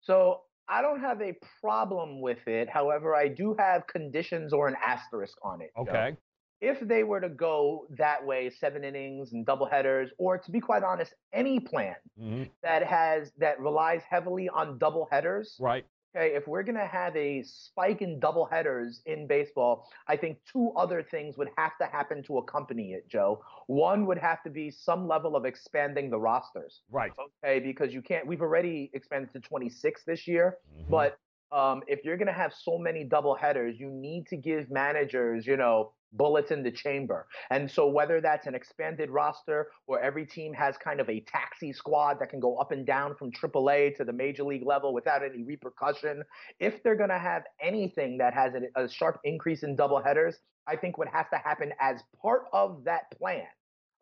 [0.02, 2.70] So I don't have a problem with it.
[2.70, 5.72] However, I do have conditions or an asterisk on it.
[5.78, 6.12] Okay.
[6.12, 6.18] Joe.
[6.62, 10.60] If they were to go that way, seven innings and double headers, or to be
[10.60, 12.44] quite honest, any plan mm-hmm.
[12.62, 15.86] that has that relies heavily on double headers, right?
[16.16, 20.38] Okay, if we're going to have a spike in double headers in baseball, I think
[20.52, 23.44] two other things would have to happen to accompany it, Joe.
[23.68, 26.82] One would have to be some level of expanding the rosters.
[26.92, 27.12] Right.
[27.44, 30.90] Okay, because you can't, we've already expanded to 26 this year, mm-hmm.
[30.90, 31.18] but
[31.52, 35.46] um, if you're going to have so many double headers, you need to give managers,
[35.46, 37.28] you know, bullets in the chamber.
[37.50, 41.74] And so whether that's an expanded roster where every team has kind of a taxi
[41.74, 45.24] squad that can go up and down from AAA to the major league level without
[45.24, 46.24] any repercussion,
[46.60, 50.36] if they're going to have anything that has a, a sharp increase in double headers,
[50.68, 53.48] I think what has to happen as part of that plan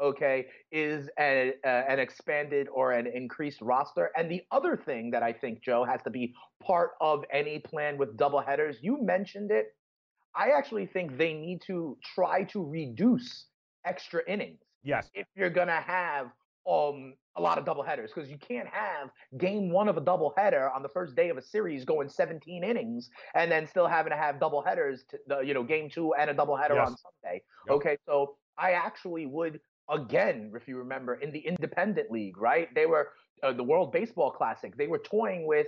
[0.01, 4.11] okay, is a, a, an expanded or an increased roster.
[4.15, 7.97] And the other thing that I think, Joe, has to be part of any plan
[7.97, 9.75] with double headers, you mentioned it,
[10.35, 13.45] I actually think they need to try to reduce
[13.85, 14.59] extra innings.
[14.83, 15.09] Yes.
[15.13, 16.27] If you're gonna have
[16.69, 20.33] um a lot of double headers, because you can't have game one of a double
[20.37, 24.11] header on the first day of a series going 17 innings and then still having
[24.11, 26.89] to have double headers to the you know game two and a double header yes.
[26.89, 27.41] on Sunday.
[27.67, 27.75] Yep.
[27.75, 32.73] Okay, so I actually would again, if you remember, in the independent league, right?
[32.75, 33.09] They were
[33.43, 34.75] uh, the World Baseball Classic.
[34.77, 35.67] They were toying with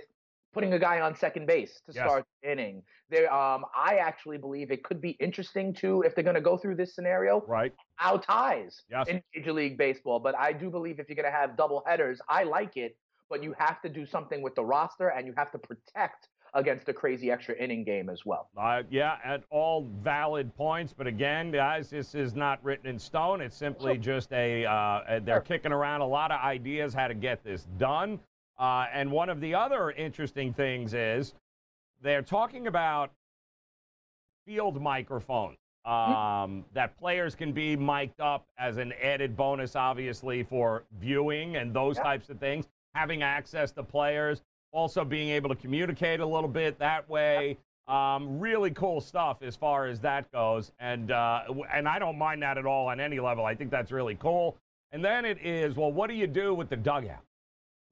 [0.52, 2.04] putting a guy on second base to yes.
[2.04, 2.82] start the inning.
[3.10, 6.56] There, um, I actually believe it could be interesting too if they're going to go
[6.56, 7.42] through this scenario.
[7.46, 7.74] Right.
[7.96, 9.08] How ties yes.
[9.08, 12.20] in Major League Baseball, but I do believe if you're going to have double headers,
[12.28, 12.96] I like it,
[13.28, 16.88] but you have to do something with the roster and you have to protect against
[16.88, 18.50] a crazy extra inning game as well.
[18.56, 23.40] Uh, yeah, at all valid points, but again, guys, this is not written in stone.
[23.40, 27.42] It's simply just a uh, they're kicking around a lot of ideas how to get
[27.42, 28.20] this done.
[28.58, 31.34] Uh, and one of the other interesting things is
[32.02, 33.10] they're talking about
[34.46, 36.12] field microphones Mm-hmm.
[36.12, 41.74] um, that players can be mic'd up as an added bonus, obviously, for viewing and
[41.74, 42.04] those yeah.
[42.04, 42.66] types of things.
[42.94, 47.58] Having access to players, also being able to communicate a little bit that way.
[47.88, 52.42] Um, really cool stuff as far as that goes, and uh, and I don't mind
[52.42, 53.44] that at all on any level.
[53.44, 54.56] I think that's really cool.
[54.92, 57.24] And then it is, well, what do you do with the dugout?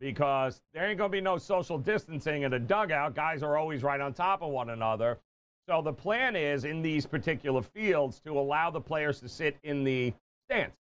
[0.01, 3.15] Because there ain't going to be no social distancing in the dugout.
[3.15, 5.19] Guys are always right on top of one another.
[5.69, 9.85] So the plan is in these particular fields to allow the players to sit in
[9.85, 10.13] the
[10.49, 10.75] stands.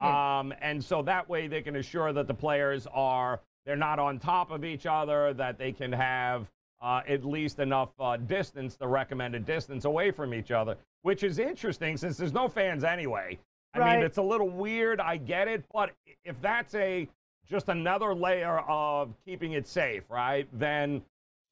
[0.00, 0.06] Hmm.
[0.06, 4.18] Um, and so that way they can assure that the players are they're not on
[4.18, 6.46] top of each other, that they can have
[6.80, 11.38] uh, at least enough uh, distance, the recommended distance away from each other, which is
[11.38, 13.36] interesting since there's no fans anyway.
[13.74, 13.96] I Right.
[13.96, 15.00] mean, it's a little weird.
[15.00, 15.90] I get it, but
[16.24, 17.08] if that's a
[17.50, 20.46] just another layer of keeping it safe, right?
[20.52, 21.02] Then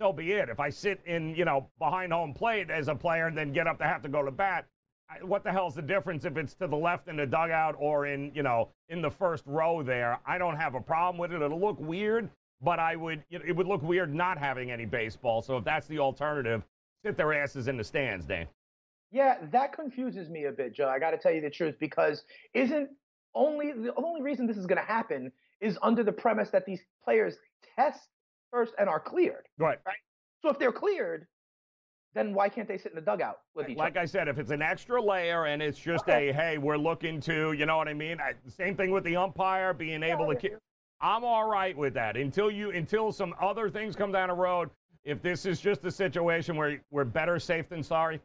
[0.00, 0.48] so be it.
[0.48, 3.66] If I sit in, you know, behind home plate as a player and then get
[3.66, 4.66] up to have to go to bat,
[5.08, 8.06] I- what the hell's the difference if it's to the left in the dugout or
[8.06, 10.18] in, you know, in the first row there?
[10.26, 11.40] I don't have a problem with it.
[11.40, 12.28] It'll look weird,
[12.60, 15.40] but I would, it would look weird not having any baseball.
[15.40, 16.62] So if that's the alternative,
[17.04, 18.46] sit their asses in the stands, Dan.
[19.12, 20.88] Yeah, that confuses me a bit, Joe.
[20.88, 22.90] I got to tell you the truth because isn't
[23.34, 26.80] only the only reason this is going to happen is under the premise that these
[27.04, 27.36] players
[27.76, 28.00] test
[28.50, 29.46] first and are cleared.
[29.58, 29.78] Right.
[30.42, 31.26] So if they're cleared,
[32.14, 34.00] then why can't they sit in the dugout with each Like other?
[34.00, 36.28] I said, if it's an extra layer and it's just Okay.
[36.30, 38.18] a, hey, we're looking to, you know what I mean?
[38.20, 40.36] I, same thing with the umpire being able to.
[40.36, 40.54] Ki-
[41.00, 44.70] I'm all right with that until you until some other things come down the road.
[45.04, 48.18] If this is just a situation where we're better safe than sorry,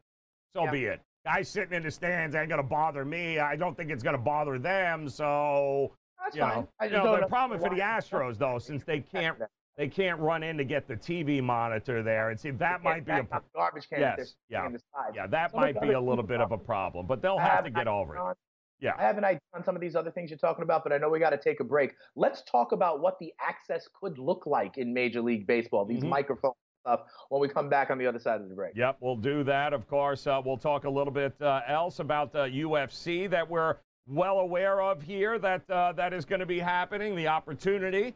[0.53, 0.71] so Yeah.
[0.71, 1.01] be it.
[1.25, 3.39] Guys sitting in the stands ain't gonna bother me.
[3.39, 5.09] I don't think it's gonna bother them.
[5.09, 6.55] So That's you fine.
[6.55, 9.37] know, I you know, the problem for the Astros though, since they can't
[9.77, 13.13] they can't run in to get the TV monitor there, and see that might be
[13.13, 14.67] a garbage can Yes, yeah.
[14.69, 15.13] the side.
[15.15, 17.87] yeah, that might be a little bit of a problem, but they'll have to get
[17.87, 18.37] over it.
[18.79, 18.93] Yeah.
[18.97, 20.97] I have an idea on some of these other things you're talking about, but I
[20.97, 21.93] know we got to take a break.
[22.15, 26.09] Let's talk about what the access could look like in Major League Baseball, these Mhm.
[26.09, 28.75] microphone stuff, when we come back on the other side of the break.
[28.75, 29.73] Yep, we'll do that.
[29.73, 33.77] Of course, uh, we'll talk a little bit uh, else about uh, UFC that we're
[34.11, 37.15] well aware of here that uh, that is going to be happening.
[37.15, 38.15] The opportunity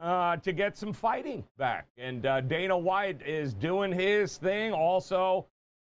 [0.00, 1.86] uh, to get some fighting back.
[1.98, 4.72] And uh, Dana White is doing his thing.
[4.72, 5.46] Also,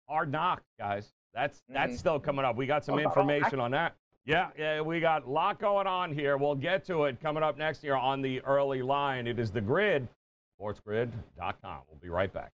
[0.08, 1.14] hard knock, guys.
[1.34, 1.98] That's that's mm-hmm.
[1.98, 2.56] still coming up.
[2.56, 3.96] We got some information on that.
[4.26, 6.38] Yeah, yeah, we got a lot going on here.
[6.38, 9.26] We'll get to it coming up next year on the early line.
[9.26, 10.08] It is the grid,
[10.60, 11.80] sportsgrid.com.
[11.90, 12.52] We'll be right back.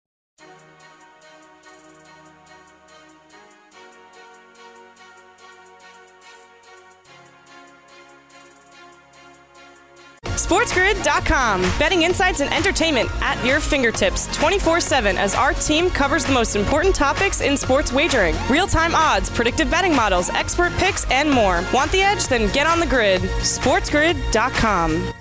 [10.45, 11.61] SportsGrid.com.
[11.79, 16.55] Betting insights and entertainment at your fingertips 24 7 as our team covers the most
[16.55, 21.63] important topics in sports wagering real time odds, predictive betting models, expert picks, and more.
[21.73, 22.27] Want the edge?
[22.27, 23.21] Then get on the grid.
[23.21, 25.13] SportsGrid.com.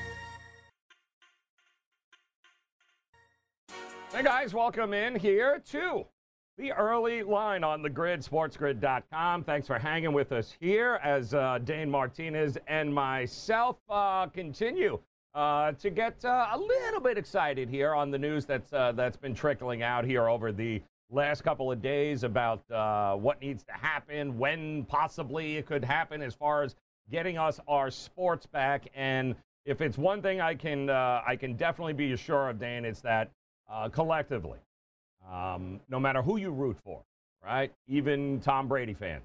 [4.13, 6.05] Hey guys, welcome in here to
[6.59, 9.43] the early line on the grid, sportsgrid.com.
[9.45, 15.01] Thanks for hanging with us here as uh, Dane Martinez and myself uh, continue
[15.35, 19.17] uh, to get uh, a little bit excited here on the news that's uh, that's
[19.17, 20.81] been trickling out here over the
[21.11, 26.23] last couple of days about uh, what needs to happen, when possibly it could happen,
[26.23, 26.77] as far as
[27.11, 28.89] getting us our sports back.
[28.95, 32.85] And if it's one thing I can uh, I can definitely be assured of, Dan,
[32.85, 33.31] it's that
[33.91, 34.59] collectively,
[35.29, 37.03] um, no matter who you root for,
[37.45, 37.73] right?
[37.89, 39.25] Even Tom Brady fans,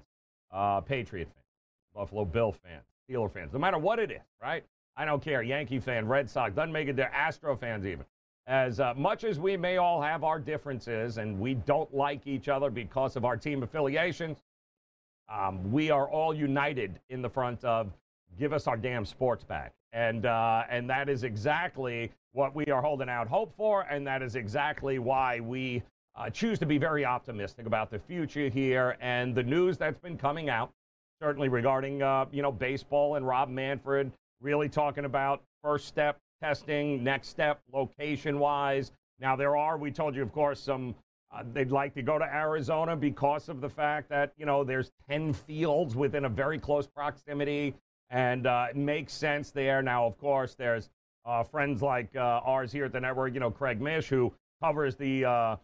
[0.86, 1.46] Patriot fans,
[1.94, 4.64] Buffalo Bill fans, Steeler fans, no matter what it is, right?
[5.00, 5.42] I don't care.
[5.42, 7.10] Yankee fan, Red Sox, doesn't make it there.
[7.14, 8.04] Astro fans, even.
[8.46, 12.48] As uh, much as we may all have our differences and we don't like each
[12.48, 14.42] other because of our team affiliations,
[15.32, 17.90] um, we are all united in the front of
[18.38, 19.72] give us our damn sports back.
[19.94, 23.86] And, uh, and that is exactly what we are holding out hope for.
[23.90, 25.82] And that is exactly why we
[26.14, 30.18] uh, choose to be very optimistic about the future here and the news that's been
[30.18, 30.70] coming out,
[31.22, 37.04] certainly regarding, uh, you know, baseball and Rob Manfred really talking about first step testing,
[37.04, 38.92] next step location wise.
[39.20, 40.94] Now, there are, we told you, of course, some.
[41.32, 44.90] Uh, they'd like to go to Arizona because of the fact that, you know, there's
[45.08, 47.72] 10 fields within a very close proximity,
[48.08, 49.80] and uh, it makes sense there.
[49.80, 50.90] Now, of course, there's
[51.24, 54.96] uh, friends like uh, ours here at the network, you know, Craig Mish, who covers
[54.96, 55.56] the uh,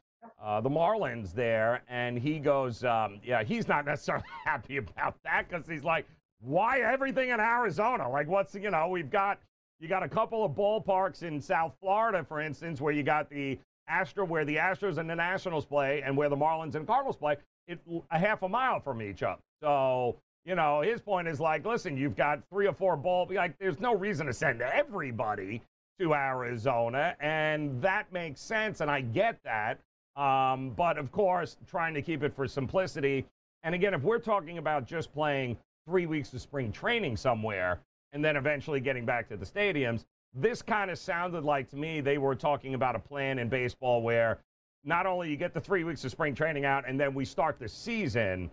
[0.42, 5.48] uh, the Marlins there, and he goes, um, yeah, he's not necessarily happy about that
[5.48, 6.06] because he's like,
[6.46, 8.08] why everything in Arizona?
[8.08, 9.40] Like, what's, you know, we've got,
[9.80, 13.58] you got a couple of ballparks in South Florida, for instance, where you got the
[13.88, 17.36] Astro, where the Astros and the Nationals play, and where the Marlins and Cardinals play,
[17.66, 17.80] it
[18.10, 19.40] a half a mile from each other.
[19.60, 23.58] So, you know, his point is like, listen, you've got three or four ball, like,
[23.58, 25.62] there's no reason to send everybody
[25.98, 29.80] to Arizona, and that makes sense, and I get that.
[30.14, 33.26] Um, but of course, trying to keep it for simplicity.
[33.64, 37.80] And again, if we're talking about just playing three weeks of spring training somewhere
[38.12, 40.04] and then eventually getting back to the stadiums.
[40.34, 44.02] This kind of sounded like to me they were talking about a plan in baseball
[44.02, 44.38] where
[44.84, 47.58] not only you get the three weeks of spring training out and then we start
[47.58, 48.50] the season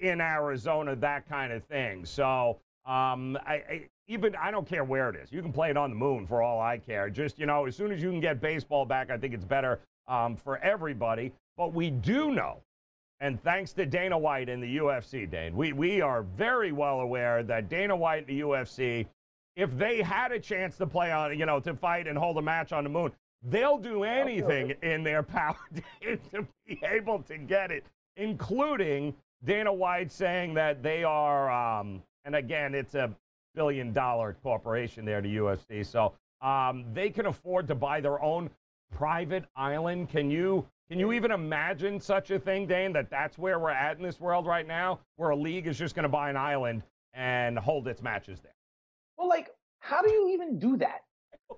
[0.00, 2.04] in Arizona, that kind of thing.
[2.04, 5.32] So um, I, I, even I don't care where it is.
[5.32, 7.08] You can play it on the moon for all I care.
[7.08, 9.80] Just you know, as soon as you can get baseball back, I think it's better
[10.08, 11.32] um, for everybody.
[11.56, 12.58] But we do know
[13.20, 17.42] and thanks to Dana White in the UFC, Dane, we, we are very well aware
[17.42, 19.06] that Dana White in the UFC,
[19.56, 22.42] if they had a chance to play on, you know, to fight and hold a
[22.42, 23.12] match on the moon,
[23.42, 25.56] they'll do anything in their power
[26.02, 27.84] to be able to get it,
[28.16, 33.14] including Dana White saying that they are, um, and again, it's a
[33.54, 35.86] billion dollar corporation there, the UFC.
[35.86, 38.50] So um, they can afford to buy their own
[38.90, 40.08] private island.
[40.08, 43.96] Can you can you even imagine such a thing, Dane, that that's where we're at
[43.96, 46.82] in this world right now, where a league is just going to buy an island
[47.14, 48.54] and hold its matches there?
[49.16, 49.48] Well, like,
[49.80, 51.00] how do you even do that?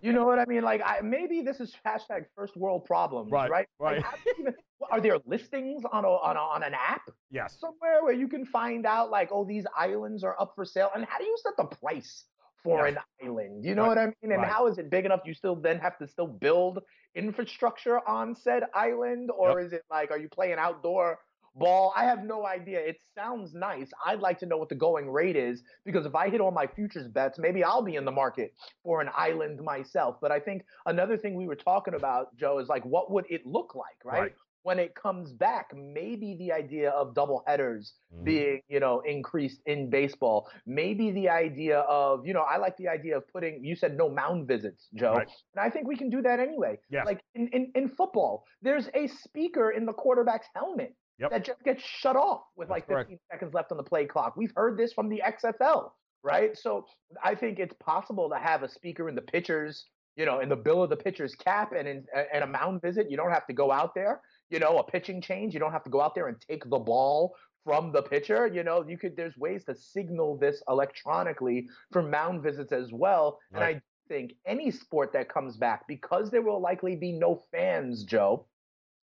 [0.00, 0.62] You know what I mean?
[0.62, 3.50] Like, I, maybe this is hashtag first world problems, right?
[3.50, 3.66] Right.
[3.80, 4.02] right.
[4.02, 4.54] Like, even,
[4.90, 7.08] are there listings on a, on a, on an app?
[7.30, 7.56] Yes.
[7.58, 11.04] Somewhere where you can find out, like, oh, these islands are up for sale, and
[11.04, 12.26] how do you set the price
[12.66, 13.64] for an island.
[13.64, 13.88] You know right.
[13.88, 14.32] what I mean?
[14.32, 14.50] And right.
[14.50, 15.20] how is it big enough?
[15.24, 16.80] You still then have to still build
[17.16, 19.66] infrastructure on said island, or yep.
[19.66, 21.18] is it like are you playing outdoor
[21.56, 21.92] ball?
[21.96, 22.78] I have no idea.
[22.80, 23.90] It sounds nice.
[24.04, 26.66] I'd like to know what the going rate is because if I hit all my
[26.66, 28.54] futures bets, maybe I'll be in the market
[28.84, 30.16] for an island myself.
[30.20, 33.46] But I think another thing we were talking about, Joe, is like what would it
[33.46, 34.20] look like, right?
[34.20, 34.32] right
[34.66, 38.24] when it comes back, maybe the idea of double headers mm-hmm.
[38.24, 40.50] being, you know, increased in baseball.
[40.66, 44.08] Maybe the idea of, you know, I like the idea of putting, you said no
[44.10, 45.12] mound visits, Joe.
[45.12, 45.28] Right.
[45.54, 46.80] And I think we can do that anyway.
[46.90, 47.06] Yes.
[47.06, 51.30] Like in, in, in football, there's a speaker in the quarterback's helmet yep.
[51.30, 53.22] that just gets shut off with That's like 15 correct.
[53.30, 54.36] seconds left on the play clock.
[54.36, 55.90] We've heard this from the XFL,
[56.24, 56.58] right?
[56.58, 56.86] So
[57.22, 59.84] I think it's possible to have a speaker in the pitcher's
[60.16, 63.10] you know, in the bill of the pitcher's cap and in and a mound visit,
[63.10, 64.22] you don't have to go out there.
[64.50, 66.78] You know, a pitching change, you don't have to go out there and take the
[66.78, 67.34] ball
[67.64, 68.46] from the pitcher.
[68.46, 73.40] You know, you could there's ways to signal this electronically for mound visits as well.
[73.50, 73.60] Right.
[73.60, 78.04] And I think any sport that comes back, because there will likely be no fans,
[78.04, 78.46] Joe.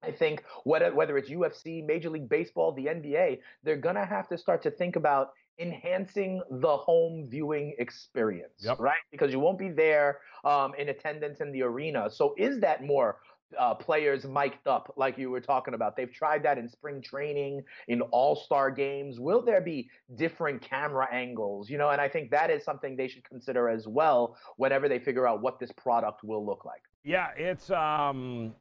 [0.02, 4.38] I think whether whether it's UFC, Major League Baseball, the NBA, they're gonna have to
[4.38, 8.78] start to think about enhancing the home viewing experience, yep.
[8.80, 9.00] right?
[9.10, 12.08] Because you won't be there um, in attendance in the arena.
[12.10, 13.18] So is that more
[13.58, 15.96] uh, players mic'd up like you were talking about?
[15.96, 19.18] They've tried that in spring training, in all star games.
[19.20, 21.68] Will there be different camera angles?
[21.68, 24.98] You know, and I think that is something they should consider as well whenever they
[24.98, 26.82] figure out what this product will look like.
[27.04, 28.54] Yeah, it's um,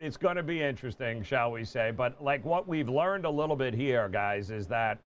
[0.00, 1.90] it's going to be interesting, shall we say?
[1.90, 4.98] But like what we've learned a little bit here, guys, is that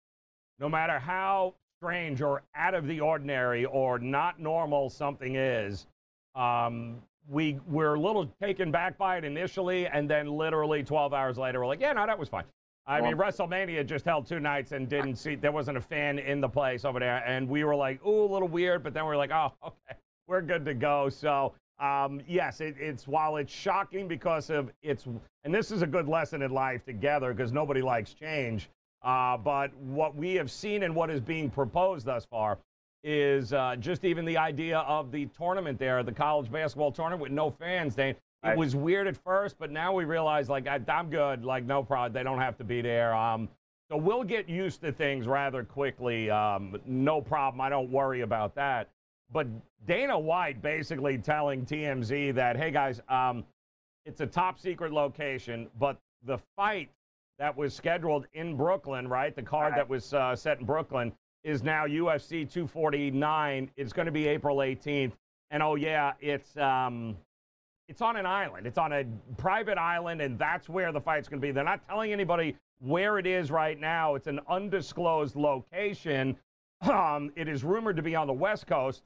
[0.58, 5.86] no matter how strange or out of the ordinary or not normal something is,
[6.34, 11.38] um, we we're a little taken back by it initially, and then literally 12 hours
[11.38, 12.44] later, we're like, yeah, no, that was fine.
[12.86, 16.40] I mean, WrestleMania just held two nights and didn't see there wasn't a fan in
[16.40, 19.10] the place over there, and we were like, ooh, a little weird, but then we
[19.10, 21.08] are like, oh, okay, we're good to go.
[21.08, 21.54] So.
[21.80, 25.06] Um, yes, it, it's while it's shocking because of it's,
[25.44, 28.68] and this is a good lesson in life together because nobody likes change.
[29.02, 32.58] Uh, but what we have seen and what is being proposed thus far
[33.04, 37.32] is uh, just even the idea of the tournament there, the college basketball tournament with
[37.32, 37.94] no fans.
[37.94, 41.44] They, it was weird at first, but now we realize, like, I, am good.
[41.44, 42.12] Like, no problem.
[42.12, 43.14] They don't have to be there.
[43.14, 43.48] Um,
[43.90, 46.30] so we'll get used to things rather quickly.
[46.30, 47.60] Um, no problem.
[47.60, 48.88] I don't worry about that.
[49.32, 49.46] But
[49.86, 53.44] Dana White basically telling TMZ that, hey, guys, um,
[54.04, 56.90] it's a top secret location, but the fight
[57.38, 59.34] that was scheduled in Brooklyn, right?
[59.34, 59.78] The card right.
[59.78, 61.12] that was uh, set in Brooklyn
[61.44, 63.70] is now UFC 249.
[63.76, 65.12] It's going to be April 18th.
[65.50, 67.16] And oh yeah, it's um,
[67.88, 68.66] it's on an island.
[68.66, 69.04] It's on a
[69.36, 71.52] private island, and that's where the fight's going to be.
[71.52, 74.14] They're not telling anybody where it is right now.
[74.14, 76.36] It's an undisclosed location.
[76.82, 79.02] Um, it is rumored to be on the West Coast,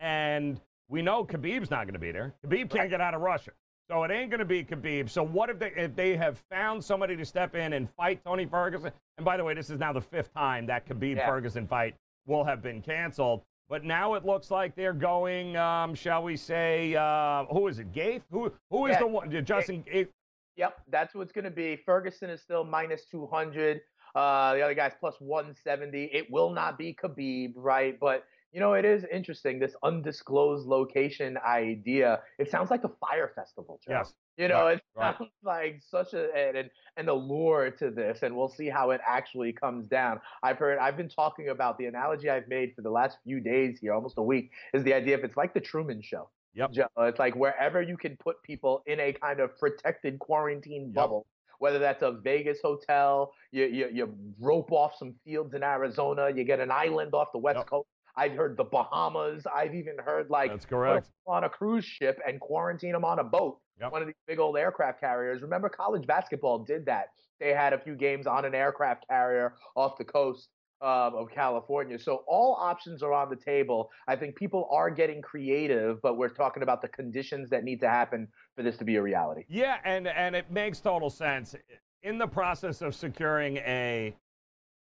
[0.00, 2.34] and we know Khabib's not going to be there.
[2.44, 3.52] Khabib can't get out of Russia.
[3.90, 5.08] So it ain't going to be Khabib.
[5.08, 8.44] So what if they if they have found somebody to step in and fight Tony
[8.44, 8.92] Ferguson?
[9.16, 11.26] And by the way, this is now the fifth time that Khabib yeah.
[11.26, 11.94] Ferguson fight
[12.26, 13.42] will have been canceled.
[13.68, 17.92] But now it looks like they're going, um, shall we say, uh, who is it?
[17.92, 18.22] Gaethje?
[18.30, 18.98] Who who is yeah.
[19.00, 19.44] the one?
[19.44, 20.08] Justin Gaethje.
[20.56, 21.76] Yep, that's what's going to be.
[21.76, 23.80] Ferguson is still minus 200.
[24.14, 26.04] Uh, the other guy's plus 170.
[26.12, 27.98] It will not be Khabib, right?
[28.00, 32.20] But you know, it is interesting this undisclosed location idea.
[32.38, 33.92] It sounds like a Fyre Festival, Joe.
[33.92, 34.14] Yes.
[34.38, 35.74] You know, right, it sounds right.
[35.74, 39.86] like such a an, an allure to this, and we'll see how it actually comes
[39.86, 40.20] down.
[40.42, 43.78] I've heard, I've been talking about the analogy I've made for the last few days
[43.80, 46.30] here, almost a week, is the idea if it's like the Truman Show.
[46.54, 46.72] Yep.
[46.72, 51.26] Joe, it's like wherever you can put people in a kind of protected quarantine bubble.
[51.60, 56.44] Whether that's a Vegas hotel, you, you, you rope off some fields in Arizona, you
[56.44, 57.66] get an island off the West yep.
[57.66, 57.88] Coast,
[58.18, 59.46] I've heard the Bahamas.
[59.46, 63.24] I've even heard like that's correct on a cruise ship and quarantine them on a
[63.24, 63.92] boat, yep.
[63.92, 65.40] one of these big old aircraft carriers.
[65.40, 67.10] Remember, college basketball did that.
[67.38, 70.48] They had a few games on an aircraft carrier off the coast
[70.80, 71.98] um, of California.
[71.98, 73.90] So all options are on the table.
[74.08, 77.88] I think people are getting creative, but we're talking about the conditions that need to
[77.88, 79.44] happen for this to be a reality.
[79.48, 81.54] Yeah, and and it makes total sense.
[82.02, 84.14] In the process of securing a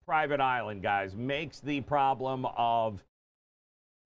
[0.06, 3.04] private island, guys, makes the problem of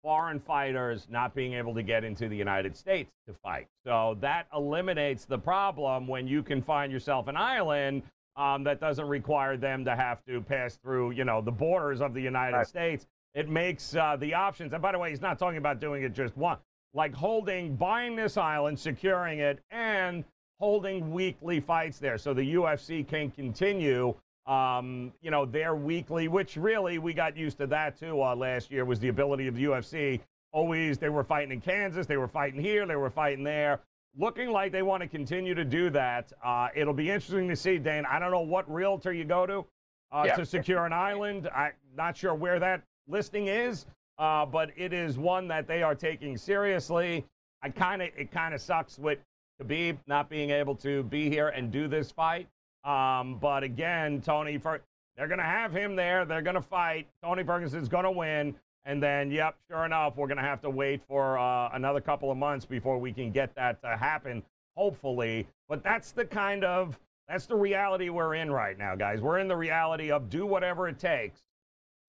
[0.04, 3.68] foreign fighters not being able to get into the United States to fight.
[3.86, 8.04] So that eliminates the problem when you can find yourself an island
[8.36, 12.14] um, that doesn't require them to have to pass through, you know, the borders of
[12.14, 12.68] the United right.
[12.68, 13.08] States.
[13.34, 14.74] It makes uh, the options.
[14.74, 16.58] And by the way, he's not talking about doing it just one,
[16.93, 20.26] like holding, buying this island, securing it, and
[20.60, 24.14] holding weekly fights there, so the UFC can continue
[24.45, 28.71] um, you know, their weekly, which really we got used to that too uh, last
[28.71, 30.19] year, was the ability of the UFC.
[30.51, 33.79] Always, they were fighting in Kansas, they were fighting here, they were fighting there.
[34.15, 36.31] Looking like they want to continue to do that.
[36.43, 38.05] Uh, it'll be interesting to see, Dane.
[38.05, 39.65] I don't know what realtor you go to
[40.11, 40.35] uh, yeah.
[40.35, 41.49] to secure an island.
[41.55, 43.87] I'm not sure where that listing is,
[44.19, 47.25] uh, but it is one that they are taking seriously.
[47.63, 49.19] I kind of it kind of sucks with
[49.61, 52.47] Khabib not being able to be here and do this fight.
[52.84, 54.81] Um, but again, Tony, for,
[55.15, 56.25] they're going to have him there.
[56.25, 57.07] They're going to fight.
[57.23, 58.55] Tony Ferguson's going to win.
[58.86, 62.31] And then, yep, sure enough, we're going to have to wait for uh, another couple
[62.31, 64.43] of months before we can get that to happen,
[64.75, 65.47] hopefully.
[65.69, 69.21] But that's the kind of, that's the reality we're in right now, guys.
[69.21, 71.41] We're in the reality of do whatever it takes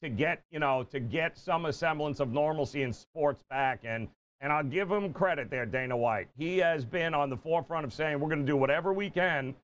[0.02, 3.80] to get, you know, to get some semblance of normalcy in sports back.
[3.84, 4.08] And
[4.40, 6.28] And I'll give him credit there, Dana White.
[6.36, 9.54] He has been on the forefront of saying we're going to do whatever we can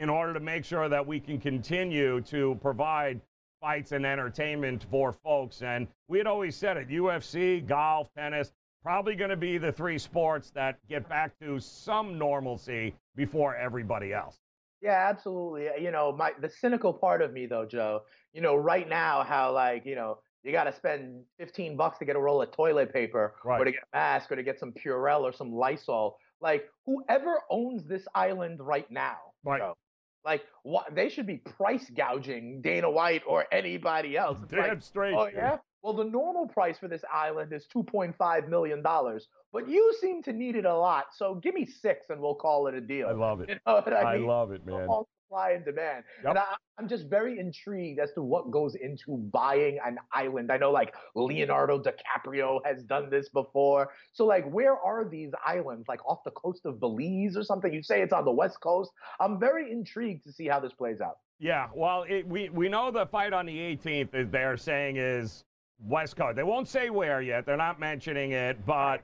[0.00, 3.20] in order to make sure that we can continue to provide
[3.60, 5.62] fights and entertainment for folks.
[5.62, 9.98] And we had always said it UFC, golf, tennis, probably going to be the three
[9.98, 14.38] sports that get back to some normalcy before everybody else.
[14.80, 15.68] Yeah, absolutely.
[15.78, 18.00] You know, my the cynical part of me though, Joe,
[18.32, 22.06] you know, right now how like, you know, you got to spend 15 bucks to
[22.06, 23.60] get a roll of toilet paper right.
[23.60, 26.16] or to get a mask or to get some Purell or some Lysol.
[26.40, 29.60] Like whoever owns this island right now, right.
[29.60, 29.76] Joe,
[30.24, 34.38] like what they should be price gouging Dana White or anybody else.
[34.42, 35.14] It's Damn like, straight.
[35.14, 35.58] Oh yeah.
[35.82, 40.32] Well, the normal price for this island is 2.5 million dollars, but you seem to
[40.32, 41.06] need it a lot.
[41.16, 43.08] So give me six, and we'll call it a deal.
[43.08, 43.48] I love it.
[43.48, 44.86] You know I, I love it, man.
[44.88, 46.04] All supply and demand.
[46.22, 46.30] Yep.
[46.30, 46.44] And I,
[46.78, 50.50] am just very intrigued as to what goes into buying an island.
[50.50, 53.90] I know like Leonardo DiCaprio has done this before.
[54.12, 55.86] So like, where are these islands?
[55.88, 57.72] Like off the coast of Belize or something?
[57.72, 58.90] You say it's on the west coast.
[59.20, 61.18] I'm very intrigued to see how this plays out.
[61.38, 65.44] Yeah, well, it, we we know the fight on the 18th is they're saying is
[65.82, 66.36] West Coast.
[66.36, 67.46] They won't say where yet.
[67.46, 69.02] They're not mentioning it, but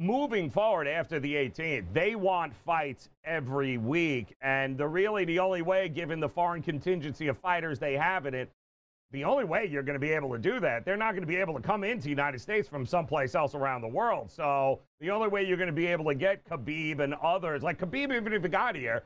[0.00, 4.34] moving forward after the 18th, they want fights every week.
[4.40, 8.32] And the really the only way, given the foreign contingency of fighters they have in
[8.32, 8.50] it,
[9.12, 11.26] the only way you're going to be able to do that, they're not going to
[11.26, 14.30] be able to come into the United States from someplace else around the world.
[14.30, 17.78] So the only way you're going to be able to get Khabib and others, like
[17.78, 19.02] Khabib, even if he got here,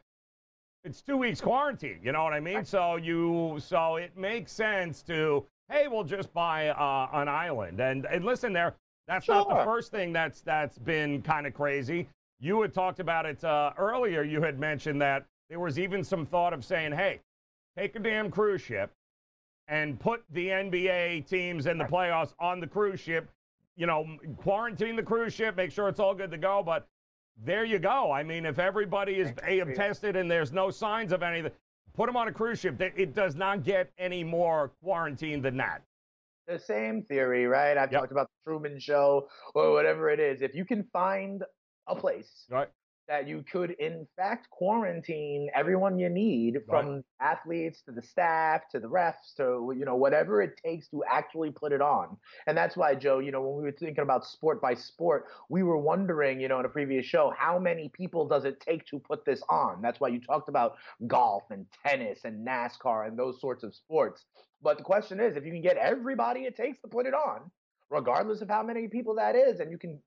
[0.85, 1.99] it's two weeks quarantine.
[2.05, 2.65] You know what I mean?
[2.65, 7.81] So you, so it makes sense to hey, we'll just buy uh, an island.
[7.81, 8.75] And, and listen, there,
[9.07, 9.35] that's sure.
[9.35, 12.09] not the first thing that's that's been kind of crazy.
[12.41, 14.23] You had talked about it uh, earlier.
[14.23, 17.21] You had mentioned that there was even some thought of saying, hey,
[17.77, 18.91] take a damn cruise ship
[19.69, 23.31] and put the NBA teams and the playoffs on the cruise ship.
[23.77, 26.63] You know, quarantine the cruise ship, make sure it's all good to go.
[26.65, 26.87] But
[27.45, 28.13] there you go.
[28.13, 31.51] I mean, if everybody is AM tested and there's no signs of anything,
[31.95, 32.81] put them on a cruise ship.
[32.81, 35.83] It does not get any more quarantine than that.
[36.47, 37.77] The same theory, right?
[37.77, 38.03] I've yep.
[38.03, 40.43] talked about the Truman Show or whatever it is.
[40.43, 41.43] If you can find
[41.87, 42.69] a place right
[43.09, 47.05] that you could in fact quarantine everyone you need from right.
[47.21, 51.51] athletes to the staff to the refs to you know whatever it takes to actually
[51.51, 52.17] put it on.
[52.47, 55.63] And that's why joe you know when we were thinking about sport by sport we
[55.63, 58.99] were wondering you know in a previous show how many people does it take to
[58.99, 59.83] put this on?
[59.83, 60.77] That's why you talked about
[61.07, 64.25] golf and tennis and nascar and those sorts of sports.
[64.63, 67.51] But the question is if you can get everybody it takes to put it on
[67.91, 70.01] regardless of how many people that is and you can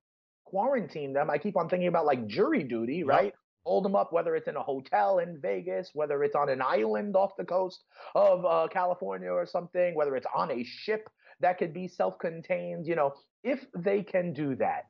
[0.49, 3.25] quarantine them, I keep on thinking about like jury duty, right?
[3.25, 3.35] Yep.
[3.65, 7.17] Hold them up, whether it's in a hotel in Vegas, whether it's on an island
[7.17, 7.83] off the coast
[8.15, 11.09] of uh, California or something, whether it's on a ship
[11.41, 12.87] that could be self contained.
[12.87, 14.85] You know, if they can do that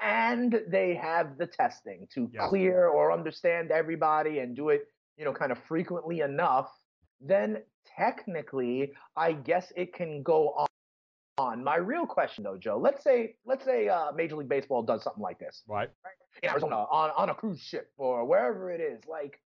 [0.00, 2.48] and they have the testing to yes.
[2.48, 4.82] clear or understand everybody and do it,
[5.16, 6.70] you know, kind of frequently enough,
[7.20, 7.58] then
[7.96, 10.66] technically, I guess it can go on
[11.38, 11.64] on.
[11.64, 15.22] My real question though, Joe, let's say let's say uh, Major League Baseball does something
[15.22, 15.62] like this.
[15.68, 15.90] Right.
[16.42, 19.00] In Arizona on, on a cruise ship or wherever it is.
[19.08, 19.40] Like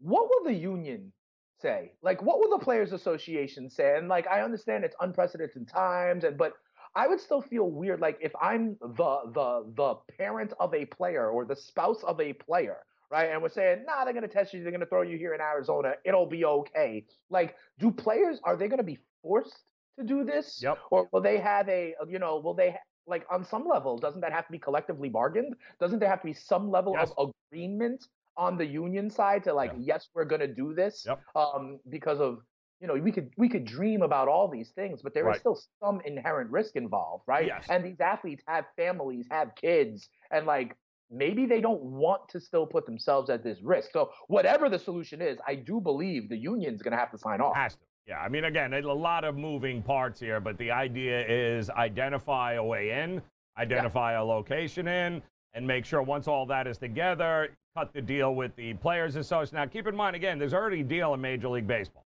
[0.00, 1.12] what will the union
[1.60, 1.92] say?
[2.02, 3.96] Like what will the players association say?
[3.96, 6.52] And like I understand it's unprecedented times and but
[6.96, 11.28] I would still feel weird like if I'm the the the parent of a player
[11.28, 12.78] or the spouse of a player
[13.10, 13.30] right?
[13.30, 14.62] And we're saying, nah, they're going to test you.
[14.62, 15.92] They're going to throw you here in Arizona.
[16.04, 17.04] It'll be okay.
[17.30, 19.56] Like, do players, are they going to be forced
[19.98, 20.60] to do this?
[20.62, 20.78] Yep.
[20.90, 22.76] Or will they have a, you know, will they,
[23.06, 25.54] like on some level, doesn't that have to be collectively bargained?
[25.80, 27.12] Doesn't there have to be some level yes.
[27.18, 28.04] of agreement
[28.36, 29.80] on the union side to like, yep.
[29.82, 31.04] yes, we're going to do this?
[31.06, 31.20] Yep.
[31.36, 32.38] Um, because of,
[32.80, 35.36] you know, we could we could dream about all these things, but there right.
[35.36, 37.46] is still some inherent risk involved, right?
[37.46, 37.64] Yes.
[37.70, 40.76] And these athletes have families, have kids, and like
[41.10, 43.90] maybe they don't want to still put themselves at this risk.
[43.92, 47.40] So whatever the solution is, I do believe the union's going to have to sign
[47.40, 47.54] off.
[47.56, 47.80] Has to.
[48.06, 52.54] Yeah, I mean, again, a lot of moving parts here, but the idea is identify
[52.54, 53.22] a way in,
[53.56, 54.20] identify yeah.
[54.20, 55.22] a location in,
[55.54, 59.56] and make sure once all that is together, cut the deal with the Players Association.
[59.56, 62.04] Now, keep in mind, again, there's already a deal in Major League Baseball.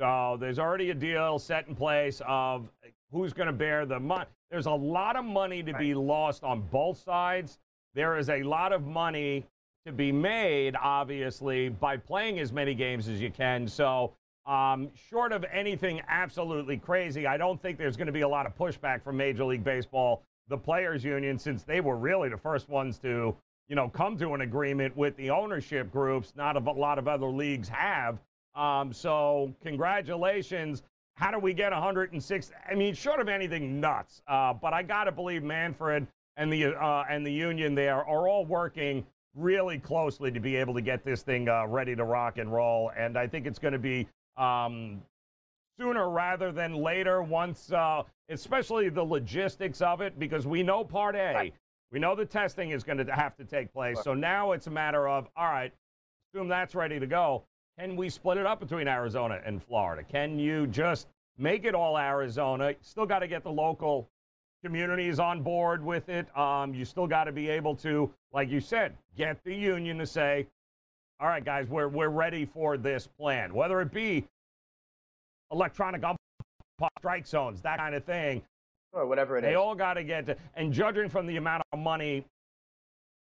[0.00, 2.68] So there's already a deal set in place of
[3.12, 4.26] who's going to bear the money.
[4.50, 5.80] There's a lot of money to right.
[5.80, 7.58] be lost on both sides.
[7.94, 9.46] There is a lot of money
[9.86, 13.68] to be made, obviously, by playing as many games as you can.
[13.68, 14.12] So
[14.46, 18.46] um, short of anything absolutely crazy, I don't think there's going to be a lot
[18.46, 22.68] of pushback from Major League Baseball, the players' union, since they were really the first
[22.68, 23.36] ones to,
[23.68, 26.32] you know, come to an agreement with the ownership groups.
[26.36, 28.18] Not a lot of other leagues have.
[28.54, 30.82] Um, so congratulations.
[31.14, 32.52] How do we get 106?
[32.70, 34.22] I mean, short of anything nuts.
[34.28, 38.28] Uh, but I got to believe Manfred and the uh, and the union there are
[38.28, 42.38] all working really closely to be able to get this thing uh, ready to rock
[42.38, 42.90] and roll.
[42.96, 44.06] And I think it's going to be
[44.36, 45.02] um,
[45.78, 47.22] sooner rather than later.
[47.22, 51.54] Once, uh, especially the logistics of it, because we know Part A, right.
[51.92, 53.96] we know the testing is going to have to take place.
[53.96, 54.04] Right.
[54.04, 55.72] So now it's a matter of all right,
[56.32, 57.44] assume that's ready to go.
[57.78, 60.02] Can we split it up between Arizona and Florida?
[60.02, 62.74] Can you just make it all Arizona?
[62.80, 64.08] Still got to get the local
[64.64, 66.26] communities on board with it.
[66.36, 70.06] Um, you still got to be able to, like you said, get the union to
[70.06, 70.46] say,
[71.20, 74.24] all right, guys, we're, we're ready for this plan, whether it be
[75.50, 76.02] electronic
[76.98, 78.42] strike zones, that kind of thing.
[78.92, 79.56] Or whatever it they is.
[79.56, 82.24] all got to get to, and judging from the amount of money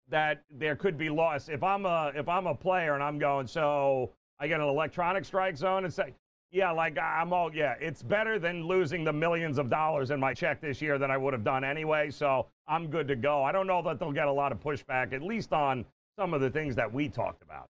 [0.09, 3.47] that there could be lost, if I'm a if I'm a player and I'm going,
[3.47, 4.11] so
[4.41, 6.15] I get an electronic strike zone and say,
[6.51, 10.35] yeah, like I'm all, yeah, it's better than losing the millions of dollars in my
[10.35, 12.11] check this year than I would have done anyway.
[12.11, 13.45] So I'm good to go.
[13.45, 15.85] I don't know that they'll get a lot of pushback, at least on
[16.19, 17.69] some of the things that we talked about.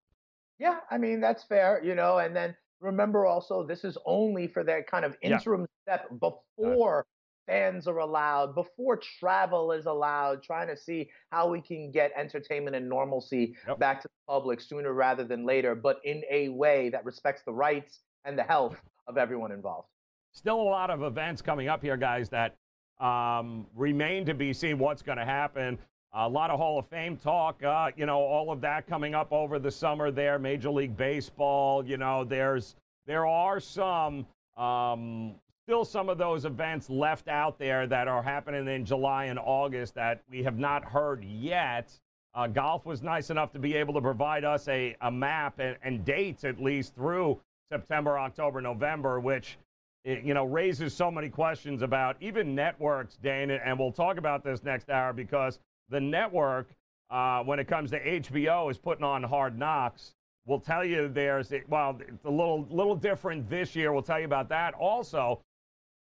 [0.61, 4.63] Yeah, I mean, that's fair, you know, and then remember also, this is only for
[4.65, 5.97] that kind of interim yeah.
[5.97, 7.07] step before
[7.47, 12.77] fans are allowed, before travel is allowed, trying to see how we can get entertainment
[12.77, 13.79] and normalcy yep.
[13.79, 17.53] back to the public sooner rather than later, but in a way that respects the
[17.53, 18.77] rights and the health
[19.09, 19.89] of everyone involved.
[20.33, 22.55] Still a lot of events coming up here, guys, that
[23.01, 25.79] um, remain to be seen what's going to happen.
[26.13, 29.33] A lot of Hall of Fame talk, uh, you know, all of that coming up
[29.33, 30.41] over the summer there.
[30.41, 32.75] Major League Baseball, you know, there's
[33.07, 35.35] there are some um,
[35.65, 39.95] still some of those events left out there that are happening in July and August
[39.95, 41.93] that we have not heard yet.
[42.35, 45.77] Uh, golf was nice enough to be able to provide us a, a map and,
[45.85, 47.39] and dates at least through
[47.71, 49.59] September, October, November, which
[50.05, 53.53] eh, you know raises so many questions about even networks, Dane.
[53.53, 55.61] And we'll talk about this next hour because
[55.91, 56.71] the network,
[57.11, 60.15] uh, when it comes to HBO, is putting on Hard Knocks.
[60.47, 63.93] We'll tell you there's well, it's a little little different this year.
[63.93, 64.75] We'll tell you about that.
[64.75, 65.43] Also,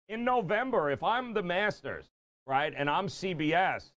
[0.08, 2.06] in November, if I'm the Masters,
[2.46, 3.90] right, and I'm CBS,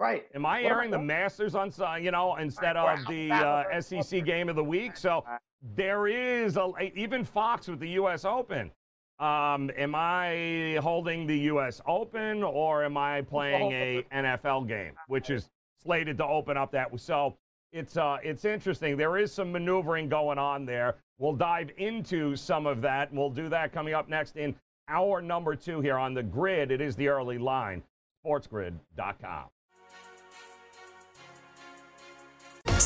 [0.00, 0.24] Right.
[0.34, 1.70] Am I airing the Masters on,
[2.02, 4.96] you know, instead of the uh, SEC game of the week?
[4.96, 5.24] So
[5.76, 8.24] there is a, even Fox with the U.S.
[8.24, 8.70] Open.
[9.20, 11.82] Um, am I holding the U.S.
[11.86, 15.50] Open or am I playing a NFL game, which is
[15.82, 16.88] slated to open up that?
[16.98, 17.36] So
[17.70, 18.96] it's uh, it's interesting.
[18.96, 20.96] There is some maneuvering going on there.
[21.18, 24.54] We'll dive into some of that, and we'll do that coming up next in
[24.88, 26.70] hour number two here on the grid.
[26.70, 27.82] It is the early line,
[28.24, 29.44] sportsgrid.com.